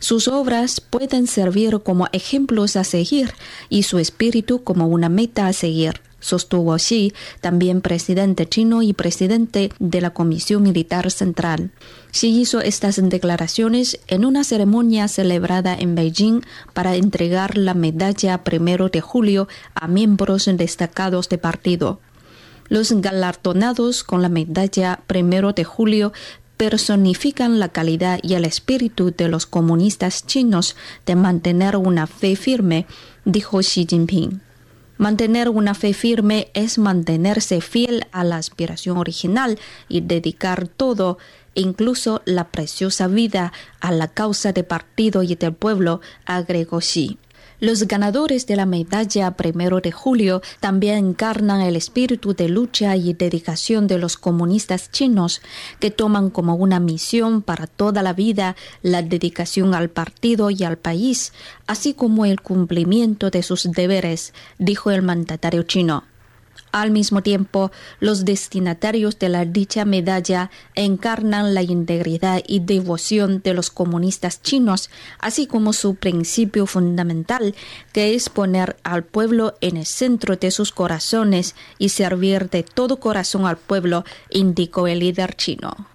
[0.00, 3.32] Sus obras pueden servir como ejemplos a seguir
[3.70, 9.70] y su espíritu como una meta a seguir sostuvo Xi, también presidente chino y presidente
[9.78, 11.70] de la Comisión Militar Central.
[12.12, 16.40] Xi hizo estas declaraciones en una ceremonia celebrada en Beijing
[16.72, 22.00] para entregar la medalla primero de julio a miembros destacados de partido.
[22.68, 26.12] Los galardonados con la medalla primero de julio
[26.56, 32.86] personifican la calidad y el espíritu de los comunistas chinos de mantener una fe firme,
[33.24, 34.40] dijo Xi Jinping.
[35.02, 41.18] Mantener una fe firme es mantenerse fiel a la aspiración original y dedicar todo,
[41.54, 47.18] incluso la preciosa vida, a la causa de partido y del pueblo, agregó Xi.
[47.62, 53.12] Los ganadores de la medalla primero de julio también encarnan el espíritu de lucha y
[53.12, 55.40] dedicación de los comunistas chinos,
[55.78, 60.76] que toman como una misión para toda la vida la dedicación al partido y al
[60.76, 61.32] país,
[61.68, 66.02] así como el cumplimiento de sus deberes, dijo el mandatario chino.
[66.72, 73.52] Al mismo tiempo, los destinatarios de la dicha medalla encarnan la integridad y devoción de
[73.52, 77.54] los comunistas chinos, así como su principio fundamental,
[77.92, 82.98] que es poner al pueblo en el centro de sus corazones y servir de todo
[82.98, 85.91] corazón al pueblo, indicó el líder chino.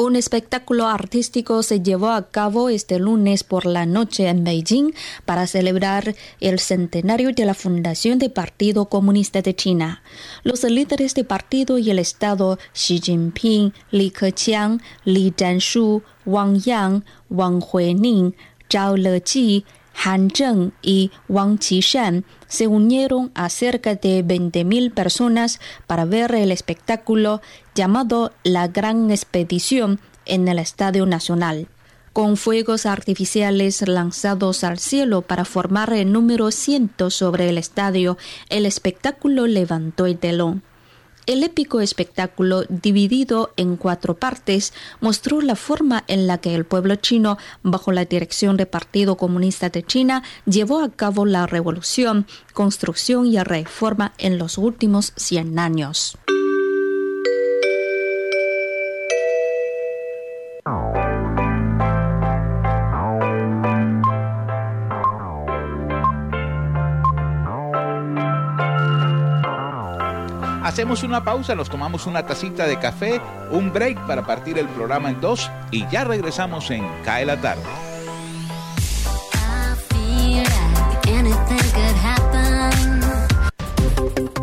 [0.00, 4.92] Un espectáculo artístico se llevó a cabo este lunes por la noche en Beijing
[5.24, 10.04] para celebrar el centenario de la fundación del Partido Comunista de China.
[10.44, 17.04] Los líderes del partido y el Estado Xi Jinping, Li Keqiang, Li Zhanshu, Wang Yang,
[17.28, 18.36] Wang Huining,
[18.70, 19.64] Zhao Leji,
[20.04, 26.50] Han Zheng y Wang Qishan se unieron a cerca de 20.000 personas para ver el
[26.50, 27.40] espectáculo
[27.74, 31.68] llamado La Gran Expedición en el Estadio Nacional.
[32.12, 38.66] Con fuegos artificiales lanzados al cielo para formar el número ciento sobre el estadio, el
[38.66, 40.62] espectáculo levantó el telón.
[41.28, 46.96] El épico espectáculo, dividido en cuatro partes, mostró la forma en la que el pueblo
[46.96, 53.26] chino, bajo la dirección del Partido Comunista de China, llevó a cabo la revolución, construcción
[53.26, 56.16] y reforma en los últimos 100 años.
[70.68, 75.08] Hacemos una pausa, nos tomamos una tacita de café, un break para partir el programa
[75.08, 77.62] en dos y ya regresamos en Cae la tarde.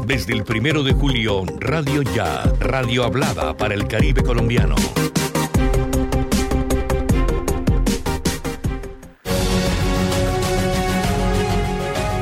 [0.08, 4.76] Desde el primero de julio, Radio Ya, Radio Hablada para el Caribe colombiano.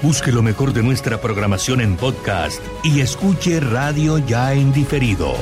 [0.00, 5.34] Busque lo mejor de nuestra programación en podcast y escuche Radio Ya en diferido.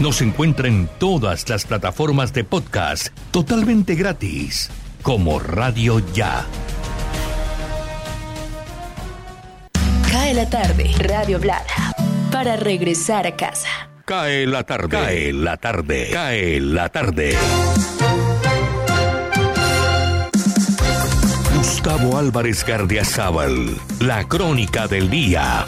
[0.00, 6.44] Nos encuentra en todas las plataformas de podcast totalmente gratis, como Radio Ya.
[10.10, 11.94] Cae la tarde, Radio Blada,
[12.30, 13.88] para regresar a casa.
[14.04, 17.34] Cae la tarde, cae la tarde, cae la tarde.
[21.84, 25.64] Gustavo Álvarez Gardiazabal, la crónica del día.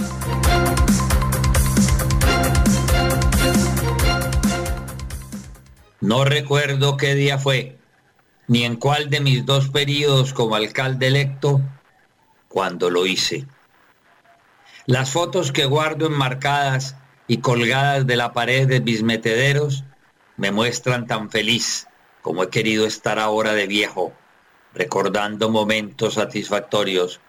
[6.00, 7.78] No recuerdo qué día fue,
[8.46, 11.60] ni en cuál de mis dos periodos como alcalde electo,
[12.46, 13.46] cuando lo hice.
[14.86, 16.94] Las fotos que guardo enmarcadas
[17.26, 19.82] y colgadas de la pared de mis metederos
[20.36, 21.88] me muestran tan feliz
[22.22, 24.12] como he querido estar ahora de viejo,
[24.74, 27.20] recordando momentos satisfactorios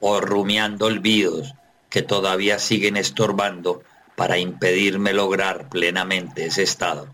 [0.00, 1.54] o rumiando olvidos
[1.90, 3.82] que todavía siguen estorbando
[4.16, 7.08] para impedirme lograr plenamente ese estado.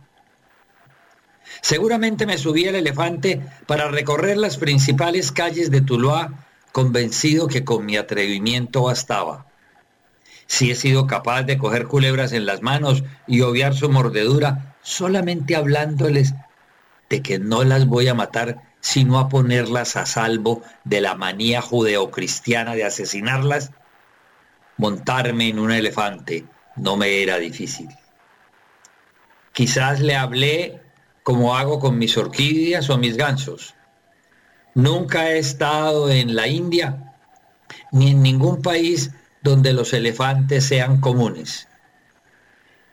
[1.61, 7.84] Seguramente me subí al elefante para recorrer las principales calles de Tuluá, convencido que con
[7.84, 9.47] mi atrevimiento bastaba.
[10.47, 15.57] Si he sido capaz de coger culebras en las manos y obviar su mordedura, solamente
[15.57, 16.34] hablándoles
[17.09, 21.62] de que no las voy a matar, sino a ponerlas a salvo de la manía
[21.62, 23.70] judeocristiana de asesinarlas,
[24.76, 26.46] montarme en un elefante
[26.76, 27.88] no me era difícil.
[29.52, 30.80] Quizás le hablé
[31.22, 33.74] como hago con mis orquídeas o mis gansos.
[34.74, 37.14] Nunca he estado en la India
[37.90, 39.11] ni en ningún país
[39.42, 41.68] donde los elefantes sean comunes.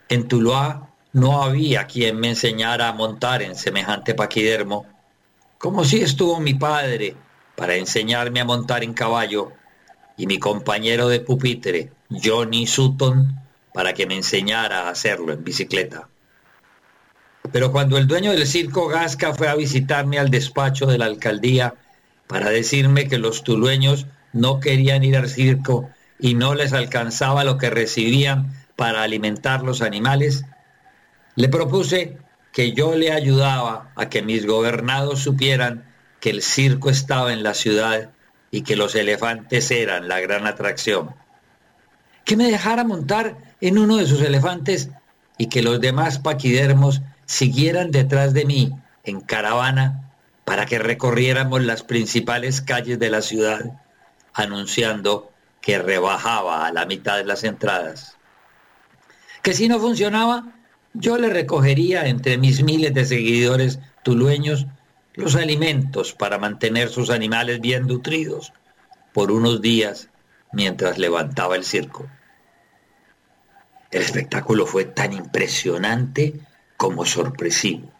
[0.09, 4.85] En Tuluá no había quien me enseñara a montar en semejante paquidermo,
[5.57, 7.15] como si estuvo mi padre
[7.55, 9.53] para enseñarme a montar en caballo
[10.17, 13.33] y mi compañero de pupitre, Johnny Sutton,
[13.73, 16.09] para que me enseñara a hacerlo en bicicleta.
[17.49, 21.75] Pero cuando el dueño del circo Gasca fue a visitarme al despacho de la alcaldía
[22.27, 25.89] para decirme que los tulueños no querían ir al circo
[26.19, 30.43] y no les alcanzaba lo que recibían para alimentar los animales,
[31.35, 32.17] le propuse
[32.51, 37.53] que yo le ayudaba a que mis gobernados supieran que el circo estaba en la
[37.53, 38.11] ciudad
[38.49, 41.13] y que los elefantes eran la gran atracción.
[42.23, 44.89] Que me dejara montar en uno de sus elefantes
[45.37, 48.73] y que los demás paquidermos siguieran detrás de mí
[49.03, 50.11] en caravana
[50.45, 53.81] para que recorriéramos las principales calles de la ciudad,
[54.33, 58.15] anunciando que rebajaba a la mitad de las entradas.
[59.41, 60.53] Que si no funcionaba,
[60.97, 64.65] yo le recogería entre mis miles de seguidores tulueños
[65.13, 68.53] los alimentos para mantener sus animales bien nutridos
[69.13, 70.09] por unos días
[70.53, 72.07] mientras levantaba el circo.
[73.91, 76.33] El espectáculo fue tan impresionante
[76.77, 77.91] como sorpresivo.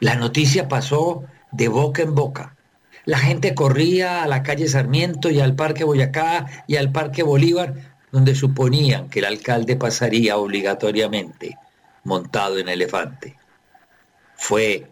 [0.00, 2.56] La noticia pasó de boca en boca.
[3.04, 7.74] La gente corría a la calle Sarmiento y al Parque Boyacá y al Parque Bolívar,
[8.10, 11.56] donde suponían que el alcalde pasaría obligatoriamente
[12.06, 13.36] montado en elefante.
[14.36, 14.90] Fue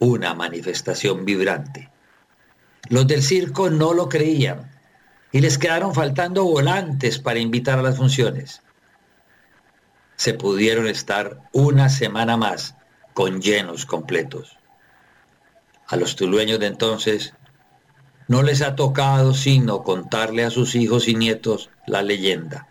[0.00, 1.90] una manifestación vibrante.
[2.88, 4.70] Los del circo no lo creían
[5.32, 8.62] y les quedaron faltando volantes para invitar a las funciones.
[10.16, 12.74] Se pudieron estar una semana más
[13.14, 14.58] con llenos completos.
[15.86, 17.34] A los tulueños de entonces
[18.26, 22.68] no les ha tocado sino contarle a sus hijos y nietos la leyenda,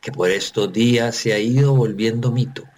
[0.00, 2.69] que por estos días se ha ido volviendo mito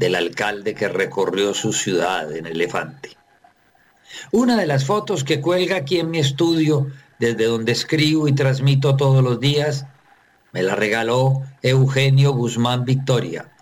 [0.00, 3.18] del alcalde que recorrió su ciudad en elefante.
[4.32, 6.86] Una de las fotos que cuelga aquí en mi estudio,
[7.18, 9.84] desde donde escribo y transmito todos los días,
[10.52, 13.52] me la regaló Eugenio Guzmán Victoria,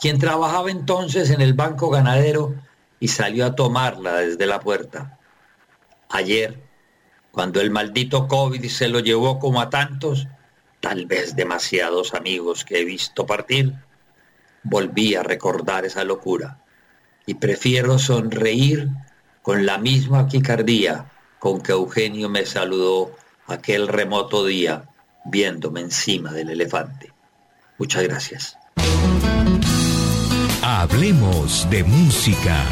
[0.00, 2.56] quien trabajaba entonces en el Banco Ganadero
[2.98, 5.20] y salió a tomarla desde la puerta.
[6.08, 6.60] Ayer,
[7.30, 10.26] cuando el maldito COVID se lo llevó como a tantos,
[10.80, 13.74] tal vez demasiados amigos que he visto partir,
[14.64, 16.58] volví a recordar esa locura
[17.26, 18.88] y prefiero sonreír
[19.42, 23.14] con la misma picardía con que Eugenio me saludó
[23.46, 24.88] aquel remoto día
[25.26, 27.12] viéndome encima del elefante.
[27.78, 28.58] Muchas gracias.
[30.62, 32.64] Hablemos de música.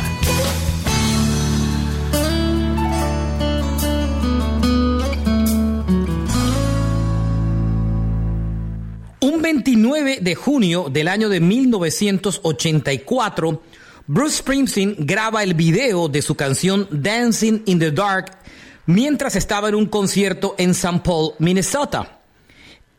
[9.83, 13.63] Un 29 de junio del año de 1984,
[14.07, 18.39] Bruce Springsteen graba el video de su canción Dancing in the Dark
[18.87, 21.01] mientras estaba en un concierto en St.
[21.03, 22.21] Paul, Minnesota.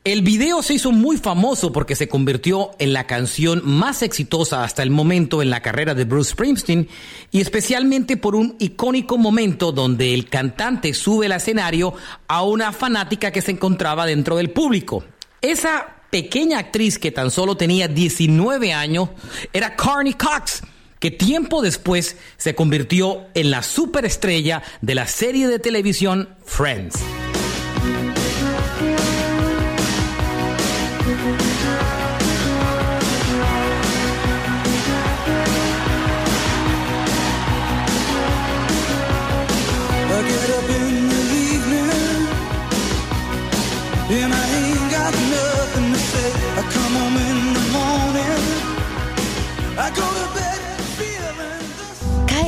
[0.04, 4.84] El video se hizo muy famoso porque se convirtió en la canción más exitosa hasta
[4.84, 6.90] el momento en la carrera de Bruce Springsteen
[7.32, 11.94] y especialmente por un icónico momento donde el cantante sube al escenario
[12.28, 15.06] a una fanática que se encontraba dentro del público.
[15.42, 19.10] Esa pequeña actriz que tan solo tenía 19 años
[19.52, 20.62] era Carney Cox,
[21.00, 27.00] que tiempo después se convirtió en la superestrella de la serie de televisión Friends.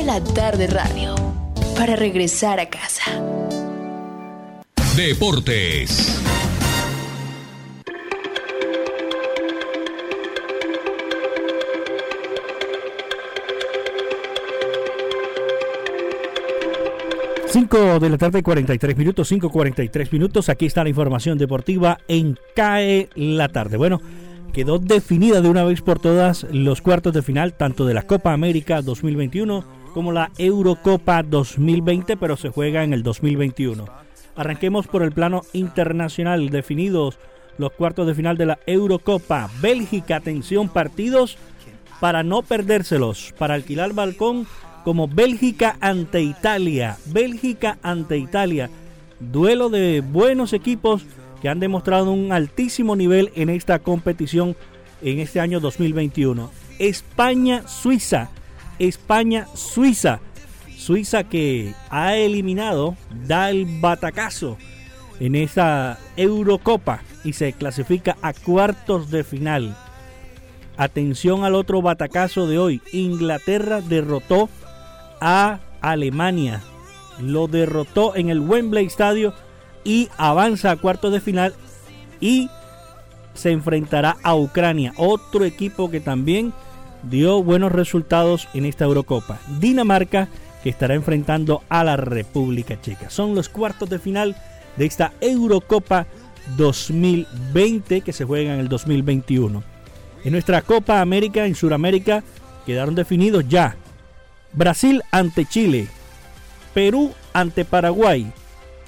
[0.06, 1.16] La tarde radio
[1.76, 3.02] para regresar a casa.
[4.96, 6.22] Deportes.
[17.48, 20.48] Cinco de la tarde, 43 minutos, 5.43 minutos.
[20.48, 23.76] Aquí está la información deportiva en CAE la tarde.
[23.76, 24.00] Bueno,
[24.52, 28.32] quedó definida de una vez por todas los cuartos de final, tanto de la Copa
[28.32, 33.86] América 2021 como la Eurocopa 2020, pero se juega en el 2021.
[34.36, 37.18] Arranquemos por el plano internacional, definidos
[37.56, 39.48] los cuartos de final de la Eurocopa.
[39.62, 41.38] Bélgica, atención, partidos
[41.98, 44.46] para no perdérselos, para alquilar balcón
[44.84, 46.98] como Bélgica ante Italia.
[47.06, 48.68] Bélgica ante Italia.
[49.18, 51.06] Duelo de buenos equipos
[51.40, 54.56] que han demostrado un altísimo nivel en esta competición
[55.00, 56.50] en este año 2021.
[56.78, 58.28] España-Suiza.
[58.78, 60.20] España-Suiza.
[60.76, 62.96] Suiza que ha eliminado,
[63.26, 64.56] da el batacazo
[65.20, 69.76] en esa Eurocopa y se clasifica a cuartos de final.
[70.76, 72.82] Atención al otro batacazo de hoy.
[72.92, 74.48] Inglaterra derrotó
[75.20, 76.62] a Alemania.
[77.18, 79.32] Lo derrotó en el Wembley Stadium
[79.84, 81.54] y avanza a cuartos de final
[82.20, 82.50] y
[83.34, 86.52] se enfrentará a Ucrania, otro equipo que también
[87.10, 89.38] dio buenos resultados en esta Eurocopa.
[89.60, 90.28] Dinamarca
[90.62, 93.10] que estará enfrentando a la República Checa.
[93.10, 94.36] Son los cuartos de final
[94.76, 96.06] de esta Eurocopa
[96.56, 99.62] 2020 que se juega en el 2021.
[100.24, 102.24] En nuestra Copa América en Sudamérica
[102.64, 103.76] quedaron definidos ya
[104.52, 105.88] Brasil ante Chile.
[106.74, 108.30] Perú ante Paraguay,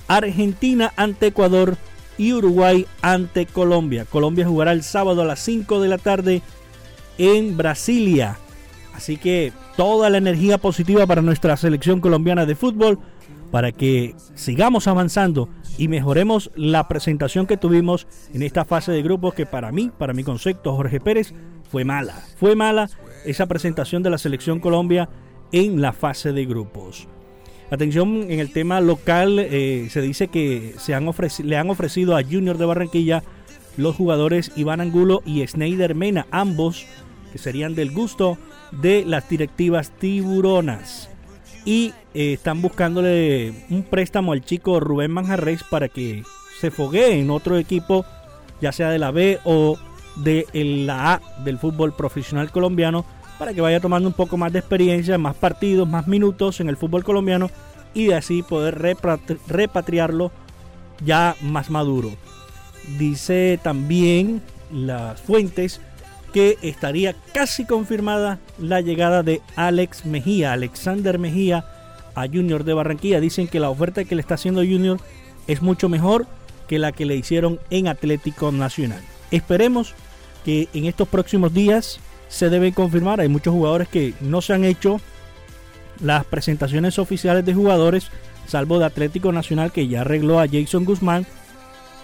[0.08, 1.76] Argentina ante Ecuador
[2.18, 4.04] y Uruguay ante Colombia.
[4.04, 6.42] Colombia jugará el sábado a las 5 de la tarde
[7.18, 8.38] en Brasilia.
[8.94, 12.98] Así que toda la energía positiva para nuestra selección colombiana de fútbol
[13.50, 15.48] para que sigamos avanzando
[15.78, 20.12] y mejoremos la presentación que tuvimos en esta fase de grupos que para mí, para
[20.12, 21.32] mi concepto, Jorge Pérez,
[21.70, 22.14] fue mala.
[22.36, 22.90] Fue mala
[23.24, 25.08] esa presentación de la selección Colombia
[25.52, 27.06] en la fase de grupos.
[27.70, 31.08] Atención en el tema local, eh, se dice que se han
[31.44, 33.22] le han ofrecido a Junior de Barranquilla
[33.76, 36.86] los jugadores Iván Angulo y Sneider Mena, ambos
[37.32, 38.38] que serían del gusto
[38.72, 41.10] de las directivas tiburonas.
[41.64, 46.22] Y eh, están buscándole un préstamo al chico Rubén Manjarres para que
[46.60, 48.04] se foguee en otro equipo,
[48.60, 49.78] ya sea de la B o
[50.16, 53.04] de la A del fútbol profesional colombiano,
[53.38, 56.76] para que vaya tomando un poco más de experiencia, más partidos, más minutos en el
[56.76, 57.50] fútbol colombiano
[57.94, 58.96] y de así poder
[59.46, 60.32] repatriarlo
[61.04, 62.10] ya más maduro.
[62.98, 65.80] Dice también las fuentes
[66.32, 71.64] que estaría casi confirmada la llegada de Alex Mejía, Alexander Mejía
[72.14, 73.20] a Junior de Barranquilla.
[73.20, 75.00] Dicen que la oferta que le está haciendo Junior
[75.46, 76.26] es mucho mejor
[76.66, 79.00] que la que le hicieron en Atlético Nacional.
[79.30, 79.94] Esperemos
[80.44, 83.20] que en estos próximos días se debe confirmar.
[83.20, 85.00] Hay muchos jugadores que no se han hecho
[86.00, 88.08] las presentaciones oficiales de jugadores,
[88.46, 91.26] salvo de Atlético Nacional que ya arregló a Jason Guzmán.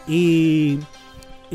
[0.09, 0.79] Y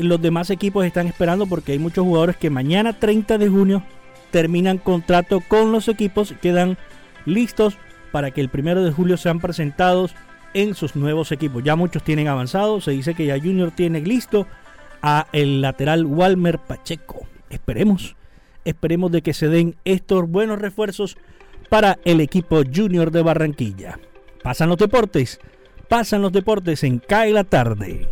[0.02, 3.82] los demás equipos están esperando porque hay muchos jugadores que mañana 30 de junio
[4.30, 6.78] terminan contrato con los equipos y quedan
[7.26, 7.76] listos
[8.12, 10.14] para que el primero de julio sean presentados
[10.54, 11.62] en sus nuevos equipos.
[11.62, 14.46] Ya muchos tienen avanzado, se dice que ya Junior tiene listo
[15.02, 17.26] a el lateral Walmer Pacheco.
[17.48, 18.16] Esperemos,
[18.64, 21.16] esperemos de que se den estos buenos refuerzos
[21.68, 23.98] para el equipo Junior de Barranquilla.
[24.42, 25.40] Pasan los deportes,
[25.88, 28.08] pasan los deportes en CAE la tarde.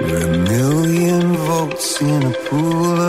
[0.00, 3.05] We're a million volts in a pool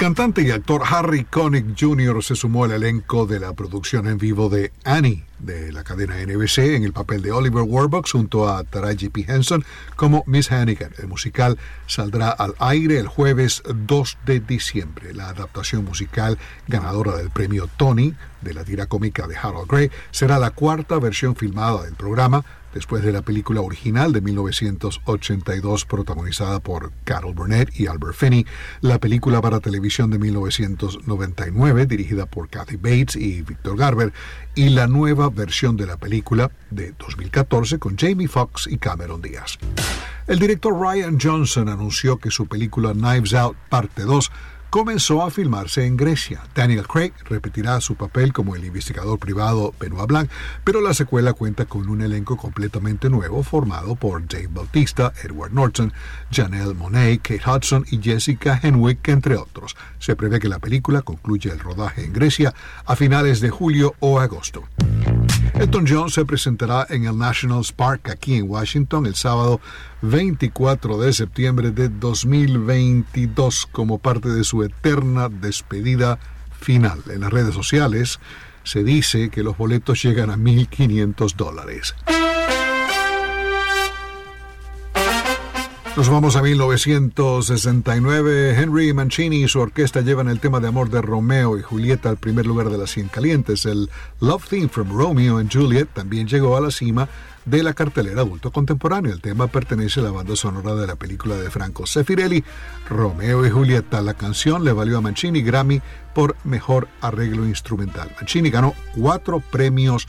[0.00, 2.24] cantante y actor Harry Connick Jr.
[2.24, 6.58] se sumó al elenco de la producción en vivo de Annie de la cadena NBC
[6.74, 9.26] en el papel de Oliver Warbucks junto a Taraji P.
[9.28, 9.62] Henson
[9.96, 10.92] como Miss Hannigan.
[10.96, 15.12] El musical saldrá al aire el jueves 2 de diciembre.
[15.12, 20.38] La adaptación musical ganadora del premio Tony de la tira cómica de Harold Gray será
[20.38, 22.42] la cuarta versión filmada del programa
[22.74, 28.46] después de la película original de 1982 protagonizada por Carol Burnett y Albert Finney,
[28.80, 34.12] la película para televisión de 1999 dirigida por Kathy Bates y Victor Garber
[34.54, 39.58] y la nueva versión de la película de 2014 con Jamie Foxx y Cameron Díaz.
[40.26, 44.30] El director Ryan Johnson anunció que su película Knives Out Parte 2
[44.70, 46.42] comenzó a filmarse en Grecia.
[46.54, 50.30] Daniel Craig repetirá su papel como el investigador privado Benoit Blanc,
[50.64, 55.92] pero la secuela cuenta con un elenco completamente nuevo formado por Dave Bautista, Edward Norton,
[56.30, 59.76] Janelle Monet, Kate Hudson y Jessica Henwick, entre otros.
[59.98, 62.54] Se prevé que la película concluya el rodaje en Grecia
[62.86, 64.64] a finales de julio o agosto.
[65.60, 69.60] Elton John se presentará en el National Park aquí en Washington el sábado
[70.00, 76.18] 24 de septiembre de 2022 como parte de su eterna despedida
[76.58, 77.02] final.
[77.10, 78.20] En las redes sociales
[78.64, 81.94] se dice que los boletos llegan a 1.500 dólares.
[85.96, 88.54] Nos vamos a 1969.
[88.56, 92.16] Henry Mancini y su orquesta llevan el tema de amor de Romeo y Julieta al
[92.16, 93.66] primer lugar de las 100 calientes.
[93.66, 97.08] El Love Theme from Romeo and Juliet también llegó a la cima
[97.44, 99.12] de la cartelera adulto contemporáneo.
[99.12, 102.44] El tema pertenece a la banda sonora de la película de Franco Sefirelli,
[102.88, 104.00] Romeo y Julieta.
[104.00, 105.82] La canción le valió a Mancini Grammy
[106.14, 108.12] por mejor arreglo instrumental.
[108.16, 110.06] Mancini ganó cuatro premios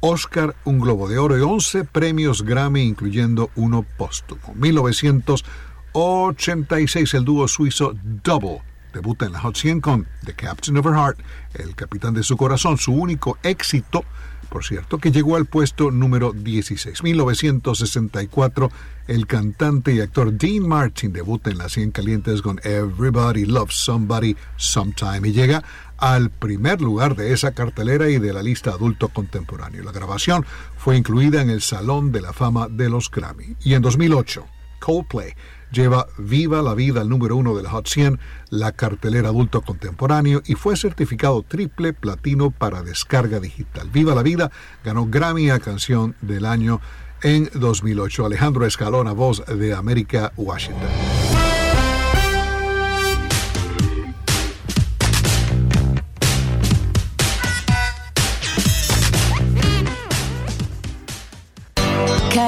[0.00, 4.54] Oscar, un Globo de Oro y 11 premios Grammy, incluyendo uno póstumo.
[4.54, 8.60] 1986, el dúo suizo Double
[8.92, 11.18] debuta en la Hot 100 con The Captain of Her Heart,
[11.54, 14.04] el capitán de su corazón, su único éxito
[14.48, 17.02] por cierto, que llegó al puesto número 16.
[17.02, 18.70] 1964,
[19.06, 24.36] el cantante y actor Dean Martin debuta en las 100 calientes con Everybody Loves Somebody
[24.56, 25.62] Sometime y llega
[25.98, 29.82] al primer lugar de esa cartelera y de la lista adulto contemporáneo.
[29.82, 30.46] La grabación
[30.76, 33.56] fue incluida en el Salón de la Fama de los Grammy.
[33.62, 34.46] Y en 2008,
[34.80, 35.34] Coldplay
[35.70, 38.18] lleva Viva la Vida al número uno de la Hot 100,
[38.50, 43.90] la cartelera adulto contemporáneo, y fue certificado triple platino para descarga digital.
[43.90, 44.50] Viva la Vida
[44.84, 46.80] ganó Grammy a Canción del Año
[47.22, 48.26] en 2008.
[48.26, 51.37] Alejandro Escalona, voz de América, Washington.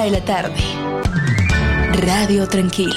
[0.00, 0.54] Cae la tarde.
[2.06, 2.94] Radio Tranquila.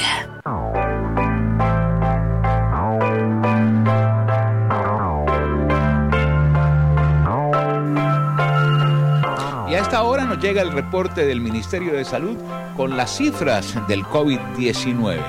[9.69, 12.37] Y a esta hora nos llega el reporte del Ministerio de Salud
[12.77, 15.19] con las cifras del COVID-19.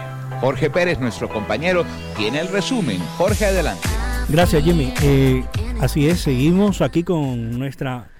[0.40, 1.84] Jorge Pérez, nuestro compañero,
[2.16, 3.00] tiene el resumen.
[3.18, 3.88] Jorge, adelante.
[4.28, 4.94] Gracias, Jimmy.
[5.02, 5.42] Eh,
[5.80, 8.13] así es, seguimos aquí con nuestra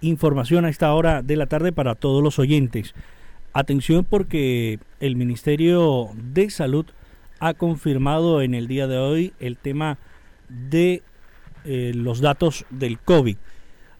[0.00, 2.94] información a esta hora de la tarde para todos los oyentes.
[3.52, 6.86] Atención porque el Ministerio de Salud
[7.40, 9.98] ha confirmado en el día de hoy el tema
[10.48, 11.02] de
[11.64, 13.36] eh, los datos del COVID.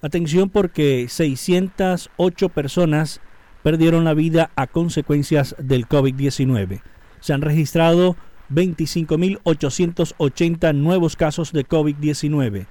[0.03, 3.21] Atención porque 608 personas
[3.63, 6.81] perdieron la vida a consecuencias del COVID-19.
[7.21, 8.17] Se han registrado
[8.51, 12.67] 25.880 nuevos casos de COVID-19.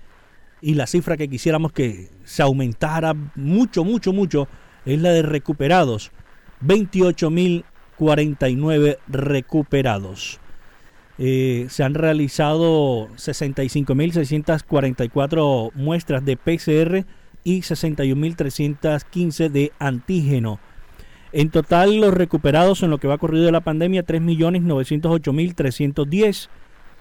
[0.62, 4.48] Y la cifra que quisiéramos que se aumentara mucho, mucho, mucho
[4.86, 6.12] es la de recuperados.
[6.62, 10.40] 28.049 recuperados.
[11.18, 17.04] Eh, se han realizado 65.644 muestras de PCR
[17.44, 20.62] y 61.315 de antígeno.
[21.32, 26.50] En total, los recuperados en lo que va corrido de la pandemia, 3.908.310.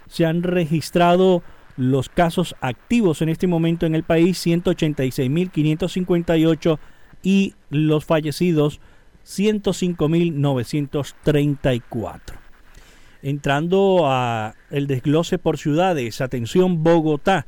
[0.08, 1.42] Se han registrado
[1.78, 6.78] los casos activos en este momento en el país, 186.558
[7.22, 8.80] y los fallecidos,
[9.24, 12.20] 105.934.
[13.22, 17.46] Entrando a el desglose por ciudades, atención Bogotá,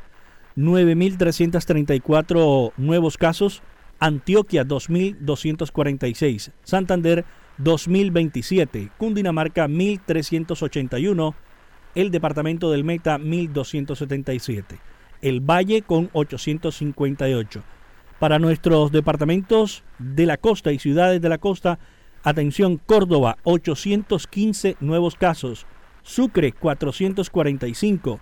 [0.57, 3.65] 9.334 nuevos casos,
[3.99, 7.25] Antioquia 2.246, Santander
[7.59, 11.35] 2.027, Cundinamarca 1.381,
[11.95, 14.79] el departamento del Meta 1.277,
[15.23, 17.63] el Valle con 858.
[18.19, 21.81] Para nuestros departamentos de la costa y ciudades de la costa,
[22.23, 25.67] atención Córdoba 815 nuevos casos,
[26.03, 28.21] Sucre 445,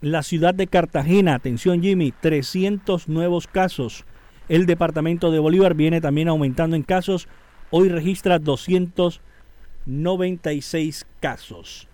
[0.00, 4.04] la ciudad de Cartagena, atención Jimmy, 300 nuevos casos.
[4.48, 7.28] El departamento de Bolívar viene también aumentando en casos.
[7.70, 11.88] Hoy registra 296 casos.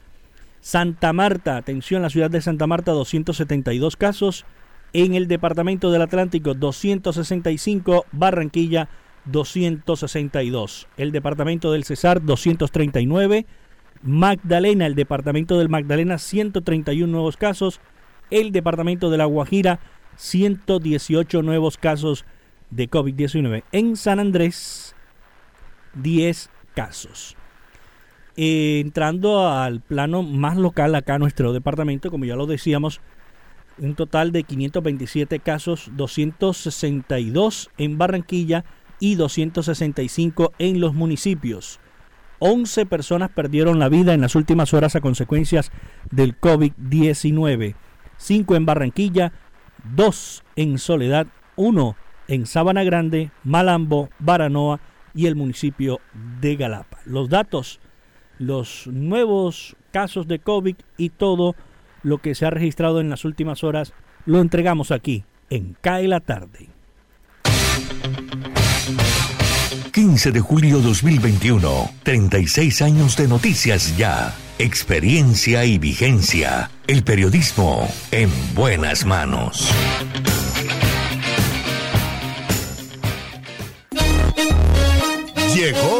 [0.61, 4.45] Santa Marta, atención, la ciudad de Santa Marta, 272 casos.
[4.93, 8.07] En el departamento del Atlántico, 265.
[8.13, 8.89] Barranquilla,
[9.27, 10.89] 262.
[10.97, 13.47] El departamento del Cesar, 239.
[14.03, 17.81] Magdalena, el departamento del Magdalena, 131 nuevos casos
[18.31, 19.81] el departamento de La Guajira,
[20.17, 22.25] 118 nuevos casos
[22.71, 23.65] de COVID-19.
[23.73, 24.95] En San Andrés,
[25.95, 27.37] 10 casos.
[28.43, 33.03] Entrando al plano más local acá nuestro departamento, como ya lo decíamos,
[33.77, 38.65] un total de 527 casos, 262 en Barranquilla
[38.99, 41.81] y 265 en los municipios.
[42.39, 45.71] 11 personas perdieron la vida en las últimas horas a consecuencias
[46.11, 47.75] del COVID-19.
[48.17, 49.35] 5 en Barranquilla,
[49.95, 51.27] 2 en Soledad,
[51.57, 51.95] 1
[52.29, 54.81] en Sabana Grande, Malambo, Baranoa
[55.13, 56.01] y el municipio
[56.41, 57.01] de Galapa.
[57.05, 57.81] Los datos,
[58.41, 61.55] los nuevos casos de COVID y todo
[62.03, 63.93] lo que se ha registrado en las últimas horas
[64.25, 66.69] lo entregamos aquí en CAE la tarde.
[69.93, 78.31] 15 de julio 2021, 36 años de noticias ya, experiencia y vigencia, el periodismo en
[78.55, 79.71] buenas manos.
[85.55, 86.00] Llegó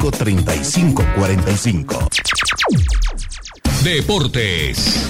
[0.09, 2.09] 3545.
[3.83, 5.05] Deportes.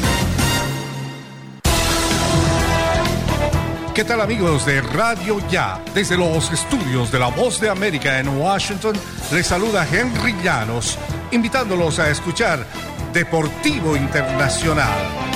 [3.93, 5.79] ¿Qué tal amigos de Radio Ya?
[5.93, 8.95] Desde los estudios de La Voz de América en Washington,
[9.31, 10.97] les saluda Henry Llanos,
[11.31, 12.65] invitándolos a escuchar
[13.13, 15.30] Deportivo Internacional.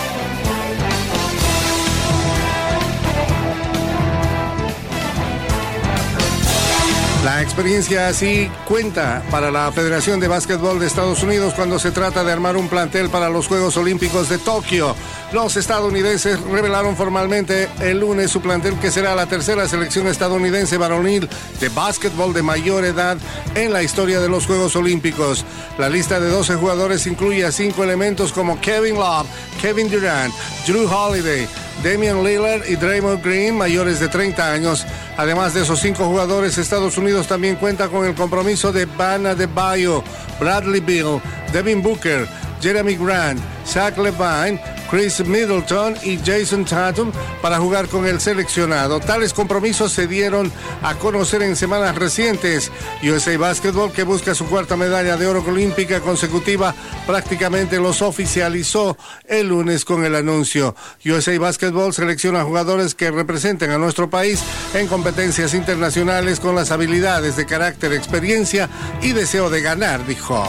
[7.25, 12.23] La experiencia así cuenta para la Federación de Básquetbol de Estados Unidos cuando se trata
[12.23, 14.95] de armar un plantel para los Juegos Olímpicos de Tokio.
[15.33, 21.27] Los estadounidenses revelaron formalmente el lunes su plantel que será la tercera selección estadounidense varonil
[21.59, 23.17] de básquetbol de mayor edad
[23.55, 25.45] en la historia de los Juegos Olímpicos.
[25.79, 29.25] La lista de 12 jugadores incluye a cinco elementos como Kevin Love,
[29.59, 30.31] Kevin Durant,
[30.67, 31.47] Drew Holiday,
[31.83, 34.85] Damian Lillard y Draymond Green, mayores de 30 años.
[35.17, 39.45] Además de esos cinco jugadores, Estados Unidos también cuenta con el compromiso de Bana de
[39.45, 40.03] Bayo,
[40.39, 41.21] Bradley Bill,
[41.53, 42.27] Devin Booker,
[42.61, 44.59] Jeremy Grant, Zach Levine,
[44.89, 47.11] Chris Middleton y Jason Tatum
[47.41, 48.99] para jugar con el seleccionado.
[48.99, 52.71] Tales compromisos se dieron a conocer en semanas recientes.
[53.03, 56.73] USA Basketball, que busca su cuarta medalla de oro olímpica consecutiva,
[57.05, 60.75] prácticamente los oficializó el lunes con el anuncio.
[61.05, 67.35] USA Basketball selecciona jugadores que representen a nuestro país en competencias internacionales con las habilidades
[67.35, 68.69] de carácter, experiencia
[69.01, 70.43] y deseo de ganar, dijo.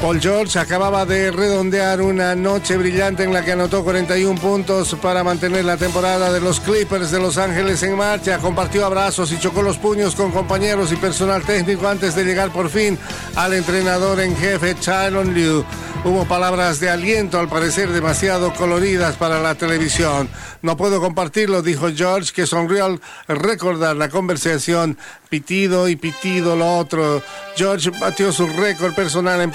[0.00, 5.22] Paul George acababa de redondear una noche brillante en la que anotó 41 puntos para
[5.22, 8.38] mantener la temporada de los Clippers de Los Ángeles en marcha.
[8.38, 12.70] Compartió abrazos y chocó los puños con compañeros y personal técnico antes de llegar por
[12.70, 12.98] fin
[13.36, 15.66] al entrenador en jefe Tyron Liu.
[16.02, 20.30] Hubo palabras de aliento, al parecer demasiado coloridas para la televisión.
[20.62, 24.96] No puedo compartirlo, dijo George, que sonrió al recordar la conversación.
[25.28, 27.22] Pitido y pitido lo otro.
[27.54, 29.50] George batió su récord personal en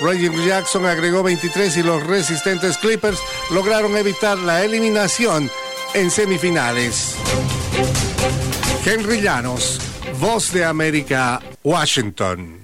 [0.00, 0.46] playoffs.
[0.46, 3.18] Jackson agregó 23 y los resistentes Clippers
[3.50, 5.50] lograron evitar la eliminación
[5.94, 7.16] en semifinales.
[8.84, 9.80] Henry Llanos,
[10.20, 12.60] Voz de América, Washington.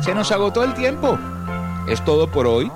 [0.00, 1.18] Se nos agotó el tiempo.
[1.88, 2.70] Es todo por hoy.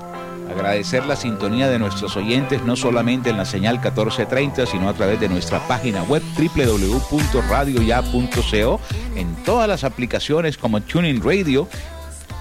[0.51, 5.21] Agradecer la sintonía de nuestros oyentes no solamente en la señal 1430, sino a través
[5.21, 8.81] de nuestra página web www.radioya.co,
[9.15, 11.69] en todas las aplicaciones como Tuning Radio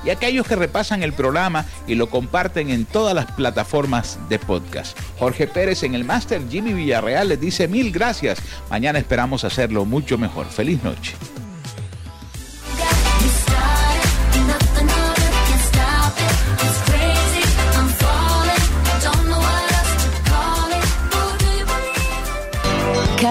[0.04, 4.98] y aquellos que repasan el programa y lo comparten en todas las plataformas de podcast.
[5.20, 8.40] Jorge Pérez en el Máster, Jimmy Villarreal les dice mil gracias.
[8.70, 10.46] Mañana esperamos hacerlo mucho mejor.
[10.46, 11.16] Feliz noche.